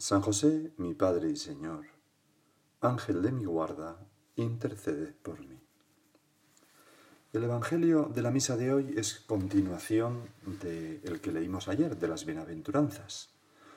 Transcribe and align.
San 0.00 0.22
José, 0.22 0.72
mi 0.76 0.94
Padre 0.94 1.28
y 1.28 1.34
Señor, 1.34 1.84
Ángel 2.80 3.20
de 3.20 3.32
mi 3.32 3.44
guarda, 3.44 3.98
intercede 4.36 5.12
por 5.12 5.40
mí. 5.40 5.60
El 7.32 7.42
Evangelio 7.42 8.04
de 8.04 8.22
la 8.22 8.30
misa 8.30 8.56
de 8.56 8.72
hoy 8.72 8.94
es 8.96 9.18
continuación 9.18 10.22
del 10.62 11.20
que 11.20 11.32
leímos 11.32 11.66
ayer, 11.66 11.98
de 11.98 12.06
las 12.06 12.24
bienaventuranzas. 12.24 13.30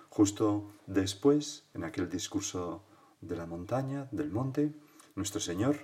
Justo 0.09 0.71
después, 0.85 1.63
en 1.73 1.83
aquel 1.83 2.07
discurso 2.07 2.83
de 3.19 3.35
la 3.35 3.47
montaña, 3.47 4.07
del 4.11 4.29
monte, 4.29 4.75
nuestro 5.15 5.41
Señor 5.41 5.77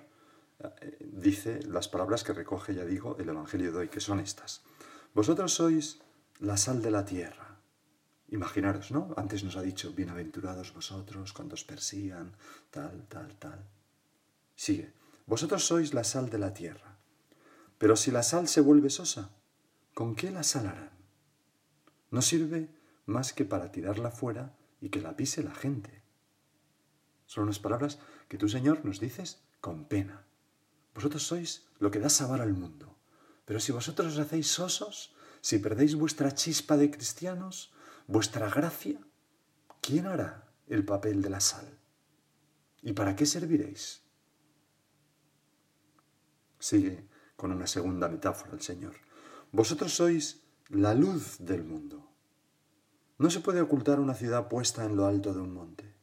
eh, 0.59 0.97
dice 1.13 1.63
las 1.63 1.87
palabras 1.87 2.23
que 2.23 2.33
recoge, 2.33 2.75
ya 2.75 2.85
digo, 2.85 3.17
el 3.17 3.29
Evangelio 3.29 3.71
de 3.71 3.77
hoy, 3.79 3.89
que 3.89 3.99
son 3.99 4.19
estas. 4.19 4.61
Vosotros 5.15 5.51
sois 5.51 5.97
la 6.39 6.57
sal 6.57 6.83
de 6.83 6.91
la 6.91 7.05
tierra. 7.05 7.46
Imaginaros, 8.29 8.91
¿no? 8.91 9.13
Antes 9.15 9.43
nos 9.43 9.55
ha 9.55 9.61
dicho, 9.61 9.93
bienaventurados 9.93 10.73
vosotros 10.73 11.31
cuando 11.31 11.55
os 11.55 11.63
persían, 11.63 12.35
tal, 12.71 13.07
tal, 13.07 13.35
tal. 13.37 13.63
Sigue, 14.55 14.93
vosotros 15.25 15.65
sois 15.65 15.93
la 15.93 16.03
sal 16.03 16.29
de 16.29 16.37
la 16.37 16.53
tierra. 16.53 16.97
Pero 17.77 17.95
si 17.95 18.11
la 18.11 18.23
sal 18.23 18.47
se 18.47 18.59
vuelve 18.59 18.89
sosa, 18.89 19.29
¿con 19.93 20.15
qué 20.15 20.31
la 20.31 20.43
salarán? 20.43 20.91
No 22.11 22.21
sirve 22.21 22.69
más 23.05 23.31
que 23.31 23.45
para 23.45 23.71
tirarla 23.71 24.11
fuera 24.11 24.57
y 24.81 24.89
que 24.89 25.01
la 25.01 25.15
pise 25.15 25.43
la 25.43 25.55
gente. 25.55 26.03
Son 27.27 27.43
unas 27.43 27.59
palabras 27.59 27.99
que 28.27 28.37
tú, 28.37 28.49
Señor, 28.49 28.83
nos 28.83 28.99
dices 28.99 29.41
con 29.61 29.85
pena. 29.85 30.25
Vosotros 30.93 31.23
sois 31.23 31.67
lo 31.79 31.91
que 31.91 31.99
da 31.99 32.09
sabor 32.09 32.41
al 32.41 32.53
mundo. 32.53 32.95
Pero 33.45 33.59
si 33.59 33.71
vosotros 33.71 34.13
os 34.13 34.19
hacéis 34.19 34.47
sosos, 34.47 35.13
si 35.41 35.59
perdéis 35.59 35.95
vuestra 35.95 36.33
chispa 36.33 36.75
de 36.75 36.91
cristianos, 36.91 37.71
vuestra 38.07 38.49
gracia, 38.49 38.99
¿quién 39.81 40.07
hará 40.07 40.49
el 40.67 40.85
papel 40.85 41.21
de 41.21 41.29
la 41.29 41.41
sal? 41.41 41.77
¿Y 42.81 42.93
para 42.93 43.15
qué 43.15 43.25
serviréis? 43.25 44.01
Sigue 46.57 47.07
con 47.35 47.51
una 47.51 47.67
segunda 47.67 48.07
metáfora 48.07 48.53
el 48.53 48.61
Señor. 48.61 48.95
Vosotros 49.51 49.93
sois 49.93 50.41
la 50.69 50.93
luz 50.93 51.37
del 51.39 51.63
mundo. 51.63 52.11
No 53.17 53.29
se 53.29 53.41
puede 53.41 53.61
ocultar 53.61 53.99
una 53.99 54.13
ciudad 54.13 54.47
puesta 54.47 54.85
en 54.85 54.95
lo 54.95 55.05
alto 55.05 55.33
de 55.33 55.41
un 55.41 55.53
monte. 55.53 55.93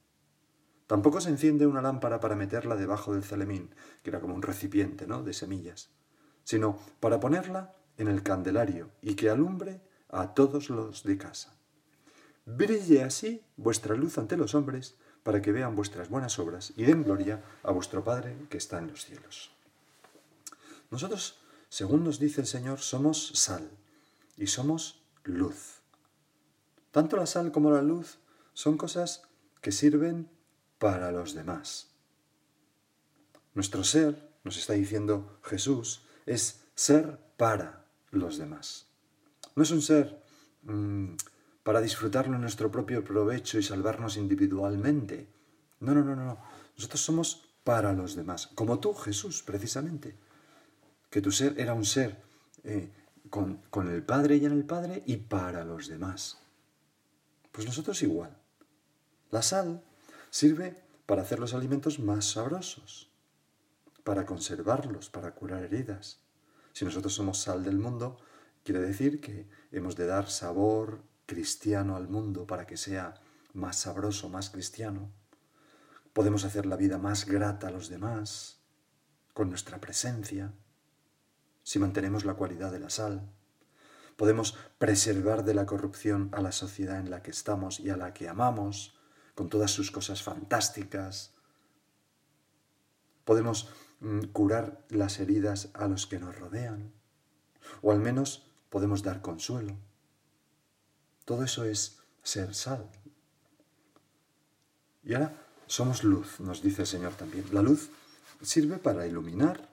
Tampoco 0.86 1.20
se 1.20 1.30
enciende 1.30 1.66
una 1.66 1.80
lámpara 1.80 2.20
para 2.20 2.36
meterla 2.36 2.76
debajo 2.76 3.14
del 3.14 3.24
celemín, 3.24 3.74
que 4.02 4.10
era 4.10 4.20
como 4.20 4.34
un 4.34 4.42
recipiente, 4.42 5.06
¿no? 5.06 5.22
de 5.22 5.32
semillas, 5.32 5.90
sino 6.42 6.78
para 7.00 7.18
ponerla 7.18 7.74
en 7.96 8.08
el 8.08 8.22
candelario 8.22 8.90
y 9.00 9.14
que 9.14 9.30
alumbre 9.30 9.80
a 10.10 10.34
todos 10.34 10.68
los 10.68 11.02
de 11.04 11.16
casa. 11.16 11.58
Brille 12.46 13.02
así 13.02 13.42
vuestra 13.56 13.94
luz 13.94 14.18
ante 14.18 14.36
los 14.36 14.54
hombres, 14.54 14.96
para 15.22 15.40
que 15.40 15.52
vean 15.52 15.74
vuestras 15.74 16.10
buenas 16.10 16.38
obras 16.38 16.72
y 16.76 16.84
den 16.84 17.02
gloria 17.02 17.42
a 17.62 17.72
vuestro 17.72 18.04
Padre 18.04 18.36
que 18.50 18.58
está 18.58 18.78
en 18.78 18.88
los 18.88 19.04
cielos. 19.04 19.50
Nosotros, 20.90 21.40
según 21.70 22.04
nos 22.04 22.18
dice 22.18 22.42
el 22.42 22.46
Señor, 22.46 22.78
somos 22.80 23.28
sal 23.34 23.70
y 24.36 24.46
somos 24.46 25.02
luz. 25.24 25.80
Tanto 26.90 27.16
la 27.16 27.26
sal 27.26 27.50
como 27.50 27.70
la 27.70 27.82
luz 27.82 28.18
son 28.52 28.76
cosas 28.76 29.22
que 29.62 29.72
sirven 29.72 30.28
para 30.78 31.10
los 31.10 31.34
demás. 31.34 31.88
Nuestro 33.54 33.82
ser, 33.82 34.30
nos 34.44 34.58
está 34.58 34.74
diciendo 34.74 35.38
Jesús, 35.42 36.02
es 36.26 36.60
ser 36.74 37.18
para 37.36 37.86
los 38.10 38.36
demás. 38.36 38.86
No 39.56 39.62
es 39.62 39.70
un 39.70 39.80
ser 39.80 40.22
mm, 40.62 41.14
para 41.64 41.80
disfrutarlo 41.80 42.36
en 42.36 42.42
nuestro 42.42 42.70
propio 42.70 43.02
provecho 43.02 43.58
y 43.58 43.62
salvarnos 43.62 44.16
individualmente. 44.16 45.28
No, 45.80 45.94
no, 45.94 46.04
no, 46.04 46.14
no. 46.14 46.38
Nosotros 46.76 47.00
somos 47.00 47.48
para 47.64 47.94
los 47.94 48.14
demás, 48.14 48.46
como 48.48 48.78
tú, 48.78 48.94
Jesús, 48.94 49.42
precisamente. 49.42 50.14
Que 51.10 51.22
tu 51.22 51.32
ser 51.32 51.58
era 51.58 51.72
un 51.72 51.86
ser 51.86 52.22
eh, 52.64 52.92
con, 53.30 53.56
con 53.70 53.88
el 53.88 54.02
Padre 54.02 54.36
y 54.36 54.44
en 54.44 54.52
el 54.52 54.64
Padre 54.64 55.02
y 55.06 55.16
para 55.16 55.64
los 55.64 55.88
demás. 55.88 56.38
Pues 57.50 57.66
nosotros 57.66 58.02
igual. 58.02 58.36
La 59.30 59.42
sal 59.42 59.82
sirve 60.30 60.82
para 61.06 61.22
hacer 61.22 61.38
los 61.38 61.54
alimentos 61.54 61.98
más 61.98 62.26
sabrosos, 62.26 63.10
para 64.02 64.26
conservarlos, 64.26 65.08
para 65.08 65.34
curar 65.34 65.62
heridas. 65.62 66.20
Si 66.72 66.84
nosotros 66.84 67.14
somos 67.14 67.38
sal 67.38 67.64
del 67.64 67.78
mundo, 67.78 68.18
quiere 68.64 68.80
decir 68.80 69.20
que 69.20 69.48
hemos 69.72 69.96
de 69.96 70.06
dar 70.06 70.28
sabor, 70.28 71.00
cristiano 71.26 71.96
al 71.96 72.08
mundo 72.08 72.46
para 72.46 72.66
que 72.66 72.76
sea 72.76 73.14
más 73.52 73.76
sabroso, 73.76 74.28
más 74.28 74.50
cristiano. 74.50 75.12
Podemos 76.12 76.44
hacer 76.44 76.66
la 76.66 76.76
vida 76.76 76.98
más 76.98 77.26
grata 77.26 77.68
a 77.68 77.70
los 77.70 77.88
demás 77.88 78.60
con 79.32 79.48
nuestra 79.48 79.80
presencia, 79.80 80.52
si 81.62 81.78
mantenemos 81.78 82.24
la 82.24 82.34
cualidad 82.34 82.70
de 82.70 82.78
la 82.78 82.90
sal. 82.90 83.30
Podemos 84.16 84.56
preservar 84.78 85.44
de 85.44 85.54
la 85.54 85.66
corrupción 85.66 86.30
a 86.32 86.40
la 86.40 86.52
sociedad 86.52 87.00
en 87.00 87.10
la 87.10 87.22
que 87.22 87.32
estamos 87.32 87.80
y 87.80 87.90
a 87.90 87.96
la 87.96 88.14
que 88.14 88.28
amamos, 88.28 88.96
con 89.34 89.48
todas 89.48 89.72
sus 89.72 89.90
cosas 89.90 90.22
fantásticas. 90.22 91.34
Podemos 93.24 93.70
mm, 94.00 94.26
curar 94.26 94.84
las 94.88 95.18
heridas 95.18 95.70
a 95.74 95.88
los 95.88 96.06
que 96.06 96.20
nos 96.20 96.38
rodean, 96.38 96.92
o 97.82 97.90
al 97.90 97.98
menos 97.98 98.52
podemos 98.68 99.02
dar 99.02 99.20
consuelo. 99.20 99.76
Todo 101.24 101.44
eso 101.44 101.64
es 101.64 101.98
ser 102.22 102.54
sal. 102.54 102.90
Y 105.02 105.14
ahora 105.14 105.32
somos 105.66 106.04
luz, 106.04 106.40
nos 106.40 106.62
dice 106.62 106.82
el 106.82 106.88
Señor 106.88 107.12
también. 107.14 107.44
La 107.52 107.62
luz 107.62 107.90
sirve 108.42 108.78
para 108.78 109.06
iluminar 109.06 109.68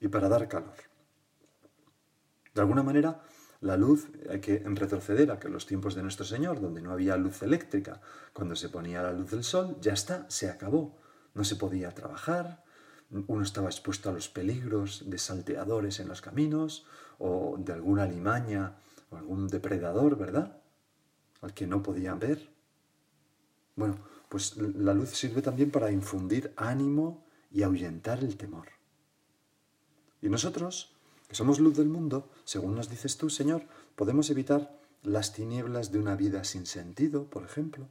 y 0.00 0.08
para 0.08 0.28
dar 0.28 0.48
calor. 0.48 0.74
De 2.54 2.60
alguna 2.60 2.82
manera, 2.82 3.22
la 3.60 3.76
luz 3.76 4.08
hay 4.30 4.40
que 4.40 4.62
retroceder 4.64 5.30
a 5.30 5.38
que 5.38 5.48
los 5.48 5.66
tiempos 5.66 5.94
de 5.94 6.02
nuestro 6.02 6.24
Señor, 6.24 6.60
donde 6.60 6.80
no 6.80 6.92
había 6.92 7.16
luz 7.16 7.42
eléctrica, 7.42 8.00
cuando 8.32 8.54
se 8.54 8.68
ponía 8.68 9.02
la 9.02 9.12
luz 9.12 9.30
del 9.30 9.44
sol, 9.44 9.76
ya 9.80 9.92
está, 9.92 10.26
se 10.28 10.48
acabó. 10.48 10.96
No 11.34 11.44
se 11.44 11.56
podía 11.56 11.94
trabajar, 11.94 12.64
uno 13.10 13.42
estaba 13.42 13.68
expuesto 13.68 14.10
a 14.10 14.12
los 14.12 14.28
peligros 14.28 15.04
de 15.08 15.18
salteadores 15.18 15.98
en 16.00 16.08
los 16.08 16.20
caminos 16.20 16.86
o 17.18 17.56
de 17.58 17.72
alguna 17.72 18.04
alimaña 18.04 18.76
o 19.10 19.16
algún 19.16 19.48
depredador, 19.48 20.16
¿verdad? 20.16 20.57
Al 21.40 21.54
que 21.54 21.66
no 21.66 21.82
podían 21.82 22.18
ver. 22.18 22.50
Bueno, 23.76 23.98
pues 24.28 24.56
la 24.56 24.94
luz 24.94 25.10
sirve 25.10 25.42
también 25.42 25.70
para 25.70 25.90
infundir 25.90 26.52
ánimo 26.56 27.24
y 27.50 27.62
ahuyentar 27.62 28.20
el 28.20 28.36
temor. 28.36 28.68
Y 30.20 30.28
nosotros, 30.28 30.96
que 31.28 31.34
somos 31.34 31.60
luz 31.60 31.76
del 31.76 31.88
mundo, 31.88 32.30
según 32.44 32.74
nos 32.74 32.90
dices 32.90 33.16
tú, 33.16 33.30
Señor, 33.30 33.66
podemos 33.94 34.30
evitar 34.30 34.78
las 35.02 35.32
tinieblas 35.32 35.92
de 35.92 35.98
una 35.98 36.16
vida 36.16 36.44
sin 36.44 36.66
sentido, 36.66 37.30
por 37.30 37.44
ejemplo. 37.44 37.88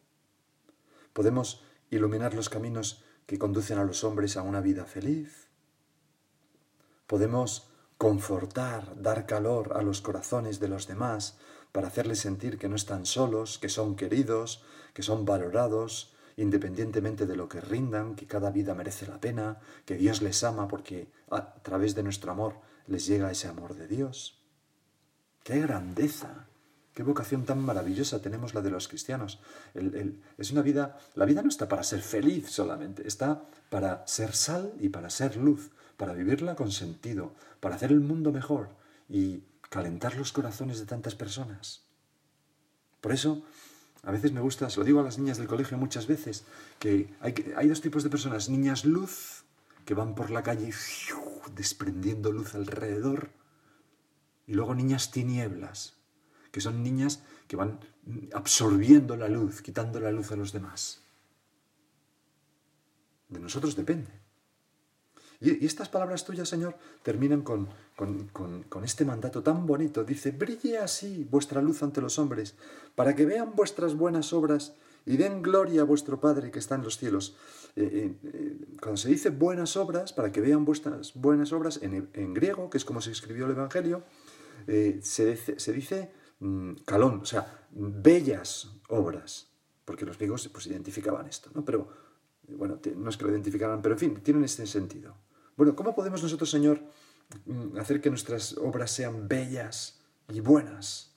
Podemos 1.14 1.64
iluminar 1.90 2.34
los 2.34 2.50
caminos 2.50 3.04
que 3.26 3.40
conducen 3.40 3.78
a 3.78 3.84
los 3.84 4.04
hombres 4.04 4.38
a 4.38 4.42
una 4.42 4.62
vida 4.62 4.86
feliz. 4.86 5.48
Podemos 7.08 7.67
confortar, 7.98 9.02
dar 9.02 9.26
calor 9.26 9.74
a 9.76 9.82
los 9.82 10.02
corazones 10.02 10.60
de 10.60 10.68
los 10.68 10.88
demás 10.88 11.38
para 11.72 11.88
hacerles 11.88 12.20
sentir 12.20 12.58
que 12.58 12.70
no 12.70 12.76
están 12.76 13.06
solos, 13.06 13.60
que 13.60 13.70
son 13.70 13.96
queridos, 13.96 14.64
que 14.94 15.04
son 15.04 15.26
valorados 15.26 16.14
independientemente 16.38 17.26
de 17.26 17.36
lo 17.36 17.50
que 17.50 17.60
rindan, 17.60 18.16
que 18.16 18.28
cada 18.28 18.52
vida 18.52 18.76
merece 18.76 19.08
la 19.08 19.20
pena, 19.20 19.58
que 19.86 19.98
Dios 19.98 20.22
les 20.22 20.44
ama 20.44 20.68
porque 20.68 21.12
a 21.32 21.56
través 21.64 21.96
de 21.96 22.04
nuestro 22.04 22.32
amor 22.32 22.62
les 22.86 23.08
llega 23.08 23.32
ese 23.32 23.48
amor 23.48 23.74
de 23.74 23.88
Dios. 23.88 24.40
¡Qué 25.44 25.60
grandeza! 25.62 26.48
¡Qué 26.94 27.04
vocación 27.04 27.46
tan 27.46 27.60
maravillosa 27.60 28.22
tenemos 28.22 28.54
la 28.54 28.62
de 28.62 28.70
los 28.70 28.88
cristianos! 28.88 29.40
es 30.38 30.52
una 30.52 30.62
vida, 30.62 30.98
la 31.16 31.26
vida 31.26 31.42
no 31.42 31.50
está 31.50 31.68
para 31.68 31.84
ser 31.84 32.02
feliz 32.02 32.50
solamente, 32.50 33.08
está 33.08 33.44
para 33.70 34.06
ser 34.08 34.34
sal 34.34 34.74
y 34.80 34.90
para 34.90 35.10
ser 35.10 35.38
luz, 35.38 35.72
para 35.98 36.14
vivirla 36.14 36.56
con 36.56 36.72
sentido, 36.72 37.36
para 37.60 37.76
hacer 37.76 37.92
el 37.92 38.00
mundo 38.00 38.32
mejor 38.32 38.70
y 39.10 39.44
calentar 39.70 40.16
los 40.16 40.32
corazones 40.32 40.80
de 40.80 40.86
tantas 40.86 41.16
personas. 41.16 41.84
Por 43.02 43.12
eso, 43.12 43.44
a 44.04 44.12
veces 44.12 44.32
me 44.32 44.42
gusta, 44.42 44.70
se 44.70 44.80
lo 44.80 44.86
digo 44.86 45.00
a 45.00 45.04
las 45.04 45.18
niñas 45.18 45.38
del 45.38 45.48
colegio 45.48 45.78
muchas 45.78 46.08
veces, 46.08 46.46
que 46.80 47.14
hay, 47.20 47.34
hay 47.56 47.68
dos 47.68 47.82
tipos 47.82 48.04
de 48.04 48.10
personas, 48.10 48.50
niñas 48.50 48.86
luz, 48.86 49.44
que 49.86 49.94
van 49.94 50.16
por 50.16 50.30
la 50.32 50.44
calle 50.44 50.72
desprendiendo 51.56 52.32
luz 52.32 52.56
alrededor, 52.56 53.30
y 54.46 54.54
luego 54.54 54.76
niñas 54.76 55.12
tinieblas, 55.12 55.96
que 56.52 56.62
son 56.62 56.84
niñas 56.84 57.24
que 57.48 57.56
van 57.56 57.80
absorbiendo 58.34 59.16
la 59.16 59.28
luz, 59.28 59.62
quitando 59.62 60.00
la 60.00 60.12
luz 60.12 60.32
a 60.32 60.36
los 60.36 60.54
demás. 60.54 61.02
De 63.30 63.40
nosotros 63.40 63.76
depende. 63.76 64.27
Y, 65.40 65.66
estas 65.66 65.90
palabras 65.90 66.26
tuyas, 66.26 66.50
Señor, 66.50 66.76
terminan 67.04 67.42
con, 67.42 67.68
con, 67.96 68.84
este 68.84 69.06
mandato 69.06 69.44
tan 69.44 69.66
bonito. 69.66 70.04
Dice, 70.04 70.32
brille 70.32 70.78
así 70.78 71.28
vuestra 71.30 71.62
luz 71.62 71.84
ante 71.84 72.02
los 72.02 72.18
hombres, 72.20 72.56
para 72.96 73.16
que 73.16 73.26
vean 73.26 73.54
vuestras 73.56 73.96
buenas 73.96 74.34
obras 74.34 74.74
y 75.06 75.18
den 75.18 75.42
gloria 75.42 75.82
a 75.82 75.86
vuestro 75.86 76.20
Padre 76.20 76.52
que 76.52 76.60
está 76.60 76.76
en 76.76 76.84
los 76.84 76.98
cielos. 76.98 77.36
Eh, 77.76 77.90
eh, 77.94 78.30
eh, 78.34 78.58
cuando 78.82 78.98
se 78.98 79.10
dice 79.10 79.30
buenas 79.30 79.78
obras, 79.78 80.12
para 80.12 80.32
que 80.32 80.42
vean 80.42 80.66
vuestras 80.66 81.14
buenas 81.14 81.54
obras, 81.54 81.80
en, 81.82 82.34
griego, 82.34 82.70
que 82.70 82.78
es 82.78 82.86
como 82.86 83.02
se 83.02 83.12
escribió 83.12 83.46
el 83.46 83.52
Evangelio, 83.52 84.04
se, 84.68 85.38
se, 85.38 85.72
dice 85.72 86.12
mm, 86.40 86.74
calón, 86.86 87.22
o 87.22 87.26
sea, 87.26 87.68
bellas 87.72 88.70
obras, 88.90 89.48
porque 89.86 90.06
los 90.06 90.18
griegos 90.18 90.50
pues 90.50 90.68
identificaban 90.68 91.26
esto, 91.28 91.52
¿no? 91.54 91.64
Pero, 91.64 91.88
bueno, 92.50 92.80
no 92.98 93.10
es 93.10 93.16
que 93.16 93.24
lo 93.24 93.32
identificaran, 93.32 93.82
pero 93.82 93.96
en 93.96 94.00
fin, 94.00 94.16
tienen 94.22 94.44
este 94.44 94.66
sentido. 94.68 95.16
Bueno, 95.58 95.76
¿cómo 95.76 95.96
podemos 95.96 96.22
nosotros, 96.22 96.52
Señor, 96.52 96.80
mm, 97.46 97.78
hacer 97.80 98.00
que 98.00 98.12
nuestras 98.12 98.56
obras 98.58 98.92
sean 98.92 99.28
bellas 99.28 100.00
y 100.30 100.40
buenas? 100.40 101.16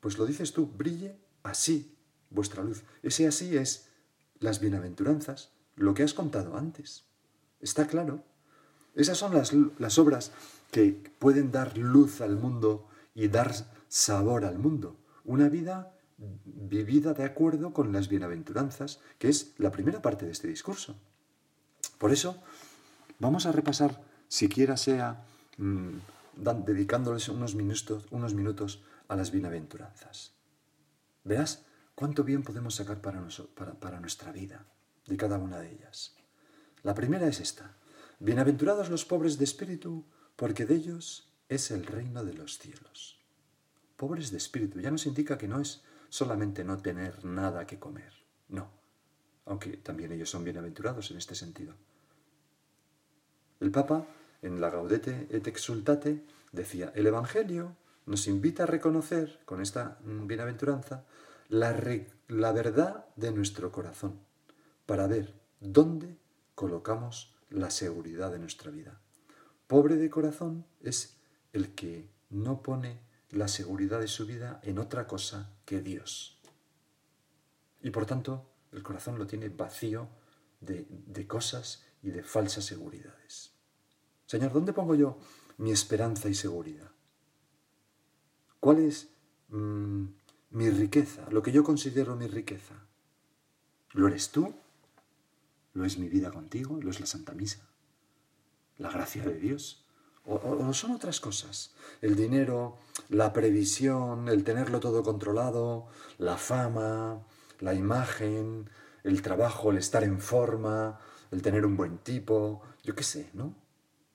Pues 0.00 0.16
lo 0.16 0.24
dices 0.24 0.54
tú, 0.54 0.66
brille 0.66 1.18
así 1.42 1.94
vuestra 2.30 2.62
luz. 2.64 2.84
Ese 3.02 3.26
así 3.26 3.54
es 3.54 3.90
las 4.40 4.60
bienaventuranzas, 4.60 5.50
lo 5.76 5.92
que 5.92 6.02
has 6.02 6.14
contado 6.14 6.56
antes. 6.56 7.04
Está 7.60 7.86
claro. 7.86 8.24
Esas 8.94 9.18
son 9.18 9.34
las, 9.34 9.52
las 9.78 9.98
obras 9.98 10.32
que 10.70 11.12
pueden 11.18 11.52
dar 11.52 11.76
luz 11.76 12.22
al 12.22 12.36
mundo 12.36 12.88
y 13.14 13.28
dar 13.28 13.52
sabor 13.88 14.46
al 14.46 14.58
mundo. 14.58 14.96
Una 15.24 15.50
vida 15.50 15.93
vivida 16.18 17.14
de 17.14 17.24
acuerdo 17.24 17.72
con 17.72 17.92
las 17.92 18.08
bienaventuranzas, 18.08 19.00
que 19.18 19.28
es 19.28 19.54
la 19.58 19.70
primera 19.70 20.00
parte 20.02 20.26
de 20.26 20.32
este 20.32 20.48
discurso. 20.48 20.96
Por 21.98 22.12
eso, 22.12 22.42
vamos 23.18 23.46
a 23.46 23.52
repasar, 23.52 24.02
siquiera 24.28 24.76
sea 24.76 25.24
mm, 25.58 25.90
dedicándoles 26.64 27.28
unos 27.28 27.54
minutos, 27.54 28.06
unos 28.10 28.34
minutos 28.34 28.82
a 29.08 29.16
las 29.16 29.30
bienaventuranzas. 29.30 30.32
Verás 31.24 31.64
cuánto 31.94 32.24
bien 32.24 32.42
podemos 32.42 32.74
sacar 32.74 33.00
para, 33.00 33.26
para, 33.54 33.74
para 33.74 34.00
nuestra 34.00 34.32
vida 34.32 34.66
de 35.06 35.16
cada 35.16 35.38
una 35.38 35.58
de 35.58 35.72
ellas. 35.72 36.14
La 36.82 36.94
primera 36.94 37.26
es 37.26 37.40
esta. 37.40 37.76
Bienaventurados 38.18 38.90
los 38.90 39.04
pobres 39.04 39.38
de 39.38 39.44
espíritu, 39.44 40.04
porque 40.36 40.66
de 40.66 40.74
ellos 40.74 41.30
es 41.48 41.70
el 41.70 41.86
reino 41.86 42.24
de 42.24 42.34
los 42.34 42.58
cielos. 42.58 43.20
Pobres 43.96 44.30
de 44.30 44.38
espíritu 44.38 44.80
ya 44.80 44.90
nos 44.90 45.06
indica 45.06 45.38
que 45.38 45.48
no 45.48 45.60
es 45.60 45.82
solamente 46.14 46.62
no 46.62 46.78
tener 46.78 47.24
nada 47.24 47.66
que 47.66 47.80
comer. 47.80 48.12
No, 48.48 48.70
aunque 49.46 49.78
también 49.78 50.12
ellos 50.12 50.30
son 50.30 50.44
bienaventurados 50.44 51.10
en 51.10 51.16
este 51.16 51.34
sentido. 51.34 51.74
El 53.58 53.72
Papa, 53.72 54.06
en 54.40 54.60
la 54.60 54.70
Gaudete 54.70 55.26
et 55.28 55.44
Exultate, 55.48 56.24
decía, 56.52 56.92
el 56.94 57.08
Evangelio 57.08 57.74
nos 58.06 58.28
invita 58.28 58.62
a 58.62 58.66
reconocer, 58.66 59.40
con 59.44 59.60
esta 59.60 59.98
bienaventuranza, 60.04 61.04
la, 61.48 61.76
la 62.28 62.52
verdad 62.52 63.06
de 63.16 63.32
nuestro 63.32 63.72
corazón, 63.72 64.20
para 64.86 65.08
ver 65.08 65.34
dónde 65.58 66.16
colocamos 66.54 67.34
la 67.50 67.70
seguridad 67.70 68.30
de 68.30 68.38
nuestra 68.38 68.70
vida. 68.70 69.00
Pobre 69.66 69.96
de 69.96 70.10
corazón 70.10 70.64
es 70.80 71.16
el 71.52 71.74
que 71.74 72.08
no 72.30 72.62
pone 72.62 73.00
la 73.34 73.48
seguridad 73.48 74.00
de 74.00 74.08
su 74.08 74.26
vida 74.26 74.60
en 74.62 74.78
otra 74.78 75.06
cosa 75.06 75.50
que 75.64 75.80
Dios. 75.80 76.38
Y 77.82 77.90
por 77.90 78.06
tanto, 78.06 78.50
el 78.72 78.82
corazón 78.82 79.18
lo 79.18 79.26
tiene 79.26 79.48
vacío 79.48 80.08
de, 80.60 81.26
cosas 81.26 81.84
y 82.02 82.10
de 82.10 82.22
falsas 82.22 82.64
seguridades. 82.64 83.52
Señor, 84.26 84.52
¿dónde 84.52 84.72
pongo 84.72 84.94
yo 84.94 85.18
mi 85.58 85.70
esperanza 85.70 86.28
y 86.28 86.34
seguridad? 86.34 86.90
¿Cuál 88.60 88.78
es 88.78 89.10
mm, 89.48 90.04
mi 90.50 90.70
riqueza, 90.70 91.28
lo 91.30 91.42
que 91.42 91.52
yo 91.52 91.62
considero 91.62 92.16
mi 92.16 92.26
riqueza? 92.26 92.74
¿Lo 93.92 94.08
eres 94.08 94.30
tú? 94.30 94.54
¿Lo 95.74 95.84
es 95.84 95.98
mi 95.98 96.08
vida 96.08 96.30
contigo? 96.30 96.80
¿Lo 96.80 96.90
es 96.90 97.00
la 97.00 97.06
Santa 97.06 97.32
Misa? 97.34 97.68
¿La 98.78 98.90
gracia 98.90 99.22
de 99.24 99.34
Dios? 99.34 99.83
O, 100.26 100.72
son 100.72 100.92
otras 100.92 101.20
cosas. 101.20 101.72
El 102.00 102.16
dinero, 102.16 102.76
la 103.08 103.32
previsión, 103.32 104.28
el 104.28 104.44
tenerlo 104.44 104.80
todo 104.80 105.02
controlado, 105.02 105.86
la 106.18 106.36
fama, 106.36 107.22
la 107.60 107.74
imagen, 107.74 108.68
el 109.02 109.22
trabajo, 109.22 109.70
el 109.70 109.78
estar 109.78 110.04
en 110.04 110.20
forma, 110.20 110.98
el 111.30 111.42
tener 111.42 111.66
un 111.66 111.76
buen 111.76 111.98
tipo, 111.98 112.62
yo 112.82 112.94
qué 112.94 113.02
sé, 113.02 113.30
¿no? 113.34 113.54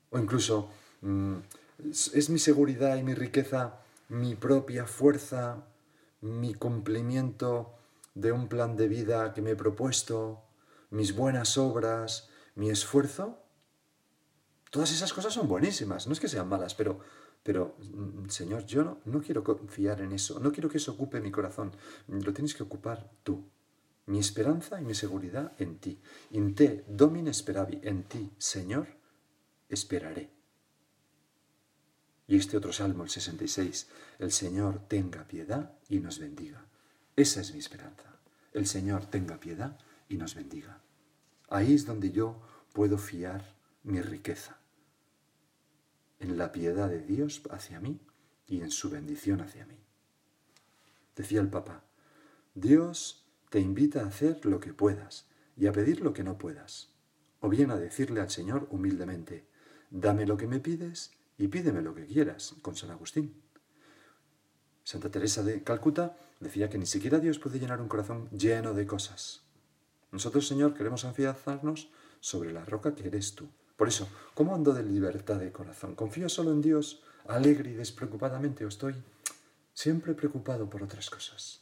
O 0.09 0.17
incluso, 0.17 0.69
mm, 1.01 1.35
¿es 1.91 2.29
mi 2.29 2.39
seguridad 2.39 2.97
y 2.97 3.03
mi 3.03 3.13
riqueza 3.13 3.79
mi 4.09 4.33
propia 4.35 4.85
fuerza, 4.87 5.67
mi 6.21 6.55
cumplimiento 6.55 7.75
de 8.15 8.31
un 8.31 8.47
plan 8.47 8.75
de 8.75 8.87
vida 8.87 9.33
que 9.33 9.41
me 9.41 9.51
he 9.51 9.55
propuesto, 9.55 10.41
mis 10.89 11.15
buenas 11.15 11.57
obras, 11.57 12.27
mi 12.55 12.71
esfuerzo? 12.71 13.37
Todas 14.69 14.91
esas 14.91 15.13
cosas 15.13 15.33
son 15.33 15.47
buenísimas, 15.47 16.05
no 16.05 16.13
es 16.13 16.19
que 16.19 16.27
sean 16.27 16.47
malas, 16.47 16.75
pero, 16.75 16.99
pero 17.41 17.75
mm, 17.79 18.29
Señor, 18.29 18.65
yo 18.65 18.83
no, 18.83 18.99
no 19.05 19.21
quiero 19.21 19.43
confiar 19.43 20.01
en 20.01 20.11
eso, 20.11 20.39
no 20.39 20.51
quiero 20.51 20.69
que 20.69 20.77
eso 20.77 20.91
ocupe 20.91 21.19
mi 21.21 21.31
corazón, 21.31 21.71
lo 22.07 22.33
tienes 22.33 22.53
que 22.53 22.63
ocupar 22.63 23.09
tú. 23.23 23.49
Mi 24.05 24.19
esperanza 24.19 24.79
y 24.81 24.85
mi 24.85 24.95
seguridad 24.95 25.53
en 25.59 25.77
ti. 25.77 26.01
In 26.31 26.55
te 26.55 26.83
domine 26.87 27.31
speravi, 27.33 27.79
en 27.83 28.03
ti, 28.03 28.31
Señor, 28.37 28.87
esperaré. 29.69 30.31
Y 32.27 32.35
este 32.35 32.57
otro 32.57 32.73
salmo, 32.73 33.03
el 33.03 33.09
66, 33.09 33.87
el 34.19 34.31
Señor 34.31 34.87
tenga 34.87 35.27
piedad 35.27 35.73
y 35.89 35.99
nos 35.99 36.19
bendiga. 36.19 36.65
Esa 37.15 37.41
es 37.41 37.53
mi 37.53 37.59
esperanza. 37.59 38.19
El 38.53 38.65
Señor 38.65 39.05
tenga 39.05 39.39
piedad 39.39 39.77
y 40.07 40.17
nos 40.17 40.35
bendiga. 40.35 40.81
Ahí 41.49 41.73
es 41.73 41.85
donde 41.85 42.11
yo 42.11 42.39
puedo 42.73 42.97
fiar 42.97 43.55
mi 43.83 44.01
riqueza 44.01 44.58
en 46.19 46.37
la 46.37 46.51
piedad 46.51 46.89
de 46.89 47.01
Dios 47.01 47.41
hacia 47.49 47.79
mí 47.79 47.99
y 48.47 48.61
en 48.61 48.71
su 48.71 48.89
bendición 48.89 49.41
hacia 49.41 49.65
mí. 49.65 49.77
Decía 51.15 51.41
el 51.41 51.49
Papa, 51.49 51.83
Dios 52.53 53.25
te 53.49 53.59
invita 53.59 54.01
a 54.01 54.07
hacer 54.07 54.45
lo 54.45 54.59
que 54.59 54.73
puedas 54.73 55.27
y 55.57 55.67
a 55.67 55.71
pedir 55.71 56.01
lo 56.01 56.13
que 56.13 56.23
no 56.23 56.37
puedas, 56.37 56.89
o 57.41 57.49
bien 57.49 57.71
a 57.71 57.77
decirle 57.77 58.21
al 58.21 58.29
Señor 58.29 58.67
humildemente, 58.71 59.45
dame 59.89 60.25
lo 60.25 60.37
que 60.37 60.47
me 60.47 60.59
pides 60.59 61.11
y 61.37 61.47
pídeme 61.47 61.81
lo 61.81 61.95
que 61.95 62.05
quieras, 62.05 62.55
con 62.61 62.75
San 62.75 62.91
Agustín. 62.91 63.41
Santa 64.83 65.11
Teresa 65.11 65.43
de 65.43 65.63
Calcuta 65.63 66.17
decía 66.39 66.69
que 66.69 66.77
ni 66.77 66.85
siquiera 66.85 67.19
Dios 67.19 67.39
puede 67.39 67.59
llenar 67.59 67.81
un 67.81 67.87
corazón 67.87 68.29
lleno 68.31 68.73
de 68.73 68.85
cosas. 68.85 69.43
Nosotros, 70.11 70.47
Señor, 70.47 70.73
queremos 70.73 71.05
afianzarnos 71.05 71.91
sobre 72.19 72.51
la 72.51 72.65
roca 72.65 72.95
que 72.95 73.07
eres 73.07 73.35
tú, 73.35 73.49
por 73.79 73.87
eso, 73.87 74.09
¿cómo 74.33 74.53
ando 74.53 74.73
de 74.73 74.83
libertad 74.83 75.37
de 75.37 75.53
corazón? 75.53 75.95
¿Confío 75.95 76.27
solo 76.27 76.51
en 76.51 76.61
Dios, 76.61 77.01
alegre 77.29 77.71
y 77.71 77.75
despreocupadamente, 77.75 78.65
o 78.65 78.67
estoy 78.67 78.93
siempre 79.73 80.13
preocupado 80.13 80.69
por 80.69 80.83
otras 80.83 81.09
cosas? 81.09 81.61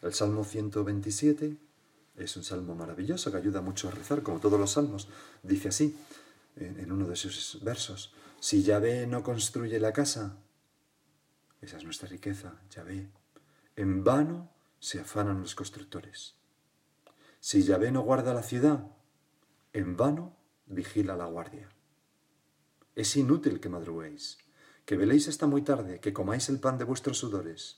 El 0.00 0.14
Salmo 0.14 0.44
127 0.44 1.56
es 2.18 2.36
un 2.36 2.44
salmo 2.44 2.76
maravilloso 2.76 3.32
que 3.32 3.38
ayuda 3.38 3.62
mucho 3.62 3.88
a 3.88 3.90
rezar, 3.90 4.22
como 4.22 4.38
todos 4.38 4.60
los 4.60 4.70
salmos. 4.70 5.08
Dice 5.42 5.70
así, 5.70 5.98
en 6.54 6.92
uno 6.92 7.08
de 7.08 7.16
sus 7.16 7.58
versos, 7.64 8.14
si 8.38 8.62
Yahvé 8.62 9.08
no 9.08 9.24
construye 9.24 9.80
la 9.80 9.92
casa, 9.92 10.36
esa 11.60 11.78
es 11.78 11.82
nuestra 11.82 12.08
riqueza, 12.08 12.54
Yahvé. 12.70 13.10
En 13.74 14.04
vano 14.04 14.52
se 14.78 15.00
afanan 15.00 15.40
los 15.40 15.56
constructores. 15.56 16.37
Si 17.40 17.62
Yahvé 17.62 17.92
no 17.92 18.02
guarda 18.02 18.34
la 18.34 18.42
ciudad, 18.42 18.90
en 19.72 19.96
vano 19.96 20.36
vigila 20.66 21.16
la 21.16 21.26
guardia. 21.26 21.68
Es 22.94 23.16
inútil 23.16 23.60
que 23.60 23.68
madruguéis, 23.68 24.38
que 24.84 24.96
veléis 24.96 25.28
hasta 25.28 25.46
muy 25.46 25.62
tarde, 25.62 26.00
que 26.00 26.12
comáis 26.12 26.48
el 26.48 26.58
pan 26.58 26.78
de 26.78 26.84
vuestros 26.84 27.18
sudores. 27.18 27.76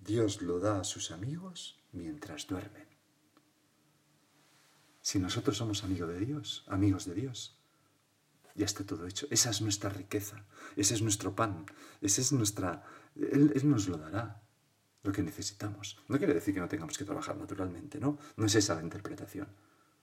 Dios 0.00 0.42
lo 0.42 0.60
da 0.60 0.80
a 0.80 0.84
sus 0.84 1.10
amigos 1.10 1.80
mientras 1.92 2.46
duermen. 2.46 2.86
Si 5.00 5.18
nosotros 5.18 5.56
somos 5.56 5.82
amigos 5.84 6.08
de 6.08 6.20
Dios, 6.20 6.64
amigos 6.68 7.06
de 7.06 7.14
Dios, 7.14 7.58
ya 8.54 8.66
está 8.66 8.84
todo 8.84 9.06
hecho. 9.06 9.26
Esa 9.30 9.50
es 9.50 9.62
nuestra 9.62 9.90
riqueza, 9.90 10.46
ese 10.76 10.94
es 10.94 11.02
nuestro 11.02 11.34
pan, 11.34 11.66
ese 12.00 12.20
es 12.20 12.32
nuestra... 12.32 12.84
Él 13.16 13.52
nos 13.64 13.88
lo 13.88 13.96
dará, 13.96 14.43
lo 15.04 15.12
que 15.12 15.22
necesitamos. 15.22 15.98
No 16.08 16.18
quiere 16.18 16.34
decir 16.34 16.54
que 16.54 16.60
no 16.60 16.68
tengamos 16.68 16.98
que 16.98 17.04
trabajar 17.04 17.36
naturalmente, 17.36 18.00
¿no? 18.00 18.18
No 18.36 18.46
es 18.46 18.54
esa 18.56 18.74
la 18.74 18.82
interpretación. 18.82 19.46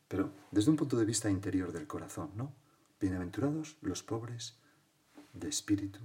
Pero 0.08 0.32
desde 0.52 0.70
un 0.70 0.78
punto 0.78 0.96
de 0.96 1.06
vista 1.06 1.30
interior 1.30 1.72
del 1.72 1.88
corazón, 1.88 2.32
¿no? 2.36 2.54
Bienaventurados 3.00 3.78
los 3.82 4.04
pobres 4.04 4.56
de 5.34 5.50
espíritu, 5.50 6.00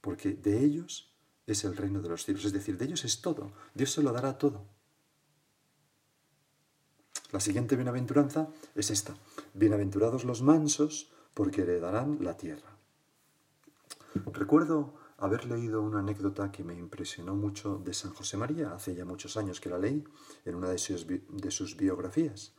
porque 0.00 0.32
de 0.32 0.64
ellos 0.64 1.12
es 1.46 1.64
el 1.64 1.76
reino 1.76 2.00
de 2.00 2.08
los 2.08 2.24
cielos, 2.24 2.44
es 2.46 2.52
decir, 2.52 2.78
de 2.78 2.86
ellos 2.86 3.04
es 3.04 3.20
todo, 3.20 3.52
Dios 3.74 3.92
se 3.92 4.02
lo 4.02 4.12
dará 4.12 4.38
todo. 4.38 4.64
La 7.32 7.40
siguiente 7.40 7.76
bienaventuranza 7.76 8.48
es 8.74 8.90
esta, 8.90 9.14
bienaventurados 9.52 10.24
los 10.24 10.40
mansos, 10.40 11.10
porque 11.34 11.62
heredarán 11.62 12.18
la 12.22 12.36
tierra. 12.36 12.76
Recuerdo 14.32 14.94
haber 15.18 15.46
leído 15.46 15.82
una 15.82 16.00
anécdota 16.00 16.52
que 16.52 16.64
me 16.64 16.74
impresionó 16.74 17.34
mucho 17.34 17.78
de 17.78 17.94
San 17.94 18.12
José 18.12 18.36
María, 18.36 18.74
hace 18.74 18.94
ya 18.94 19.04
muchos 19.04 19.36
años 19.36 19.60
que 19.60 19.70
la 19.70 19.78
leí, 19.78 20.04
en 20.44 20.54
una 20.54 20.68
de 20.68 20.78
sus, 20.78 21.06
de 21.06 21.50
sus 21.50 21.76
biografías. 21.76 22.54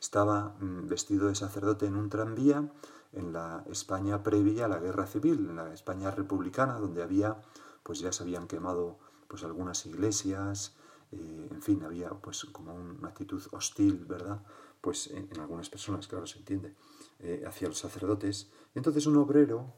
Estaba 0.00 0.56
mm, 0.60 0.88
vestido 0.88 1.28
de 1.28 1.34
sacerdote 1.34 1.86
en 1.86 1.96
un 1.96 2.08
tranvía 2.08 2.70
en 3.12 3.32
la 3.32 3.64
España 3.70 4.22
previa 4.22 4.64
a 4.64 4.68
la 4.68 4.78
guerra 4.78 5.06
civil, 5.06 5.46
en 5.50 5.56
la 5.56 5.72
España 5.72 6.10
republicana, 6.10 6.78
donde 6.78 7.02
había, 7.02 7.40
pues 7.82 8.00
ya 8.00 8.12
se 8.12 8.22
habían 8.22 8.46
quemado 8.46 8.98
pues 9.28 9.44
algunas 9.44 9.86
iglesias, 9.86 10.74
eh, 11.12 11.48
en 11.50 11.62
fin, 11.62 11.82
había 11.84 12.10
pues 12.10 12.44
como 12.46 12.74
una 12.74 13.08
actitud 13.08 13.42
hostil, 13.52 14.04
¿verdad? 14.06 14.42
Pues 14.80 15.08
en, 15.08 15.28
algunas 15.38 15.70
personas, 15.70 16.08
claro, 16.08 16.26
se 16.26 16.38
entiende, 16.38 16.74
eh, 17.20 17.44
hacia 17.46 17.68
los 17.68 17.78
sacerdotes. 17.78 18.50
Entonces 18.74 19.06
un 19.06 19.16
obrero 19.16 19.74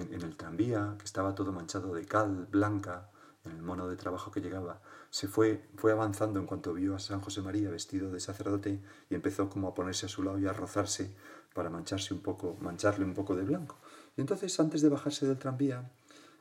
en, 0.00 0.22
el 0.22 0.36
tranvía, 0.36 0.94
que 0.98 1.04
estaba 1.04 1.34
todo 1.34 1.52
manchado 1.52 1.94
de 1.94 2.04
cal 2.04 2.46
blanca, 2.50 3.10
en 3.44 3.52
el 3.52 3.62
mono 3.62 3.88
de 3.88 3.96
trabajo 3.96 4.30
que 4.30 4.40
llegaba, 4.40 4.80
se 5.10 5.28
fue, 5.28 5.68
fue 5.76 5.92
avanzando 5.92 6.40
en 6.40 6.46
cuanto 6.46 6.74
vio 6.74 6.96
a 6.96 6.98
San 6.98 7.20
José 7.20 7.42
María 7.42 7.70
vestido 7.70 8.10
de 8.10 8.20
sacerdote 8.20 8.80
y 9.08 9.14
empezó 9.14 9.48
como 9.48 9.68
a 9.68 9.74
ponerse 9.74 10.06
a 10.06 10.08
su 10.08 10.22
lado 10.22 10.38
y 10.38 10.46
a 10.46 10.52
rozarse 10.52 11.14
para 11.54 11.70
mancharse 11.70 12.12
un 12.12 12.20
poco, 12.20 12.56
mancharle 12.60 13.04
un 13.04 13.14
poco 13.14 13.34
de 13.34 13.44
blanco. 13.44 13.78
Y 14.16 14.20
entonces, 14.20 14.58
antes 14.60 14.82
de 14.82 14.88
bajarse 14.88 15.26
del 15.26 15.38
tranvía, 15.38 15.90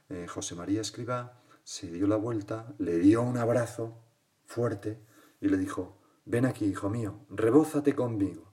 eh, 0.10 0.28
José 0.28 0.56
María 0.56 0.82
Escribá 0.82 1.42
se 1.64 1.92
dio 1.92 2.08
la 2.08 2.16
vuelta, 2.16 2.74
le 2.80 3.00
dio 3.00 3.22
un 3.22 3.38
abrazo 3.38 3.98
fuerte 4.46 5.00
y 5.42 5.48
le 5.48 5.58
dijo, 5.58 5.98
ven 6.26 6.46
aquí, 6.46 6.66
hijo 6.66 6.90
mío, 6.90 7.20
rebózate 7.30 7.96
conmigo. 7.96 8.52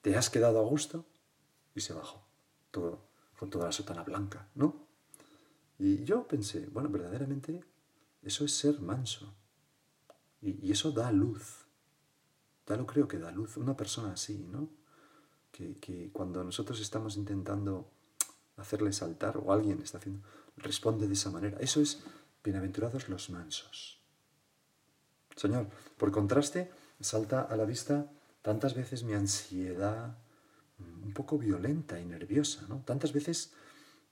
¿Te 0.00 0.16
has 0.16 0.30
quedado 0.30 0.58
a 0.58 0.64
gusto? 0.64 1.04
Y 1.74 1.80
se 1.80 1.92
bajó, 1.92 2.26
todo, 2.70 3.11
con 3.38 3.50
toda 3.50 3.66
la 3.66 3.72
sotana 3.72 4.02
blanca, 4.02 4.48
¿no? 4.54 4.86
Y 5.78 6.04
yo 6.04 6.26
pensé, 6.28 6.68
bueno, 6.70 6.88
verdaderamente 6.88 7.64
eso 8.22 8.44
es 8.44 8.54
ser 8.54 8.80
manso. 8.80 9.34
Y, 10.40 10.70
eso 10.70 10.92
da 10.92 11.10
luz. 11.10 11.66
Ya 12.66 12.76
lo 12.76 12.86
creo 12.86 13.08
que 13.08 13.18
da 13.18 13.30
luz. 13.30 13.56
Una 13.56 13.76
persona 13.76 14.12
así, 14.12 14.46
¿no? 14.50 14.70
que, 15.50 16.10
cuando 16.12 16.42
nosotros 16.42 16.80
estamos 16.80 17.16
intentando 17.16 17.90
hacerle 18.56 18.92
saltar 18.92 19.36
o 19.36 19.52
alguien 19.52 19.80
está 19.82 19.98
haciendo, 19.98 20.22
responde 20.56 21.06
de 21.06 21.14
esa 21.14 21.30
manera. 21.30 21.58
Eso 21.58 21.80
es 21.80 22.02
bienaventurados 22.42 23.08
los 23.08 23.30
mansos. 23.30 24.00
Señor, 25.36 25.68
por 25.96 26.10
contraste, 26.12 26.70
salta 27.00 27.42
a 27.42 27.56
la 27.56 27.64
vista 27.64 28.10
tantas 28.42 28.74
veces 28.74 29.02
mi 29.02 29.14
ansiedad 29.14 30.18
un 31.04 31.12
poco 31.12 31.38
violenta 31.38 32.00
y 32.00 32.04
nerviosa, 32.04 32.66
¿no? 32.68 32.82
Tantas 32.84 33.12
veces 33.12 33.52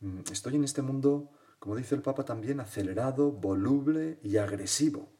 mm, 0.01 0.21
estoy 0.33 0.57
en 0.57 0.65
este 0.65 0.83
mundo, 0.83 1.31
como 1.59 1.77
dice 1.77 1.95
el 1.95 2.03
Papa 2.03 2.25
también, 2.25 2.61
acelerado, 2.61 3.33
voluble 3.33 4.19
y 4.23 4.37
agresivo 4.37 5.11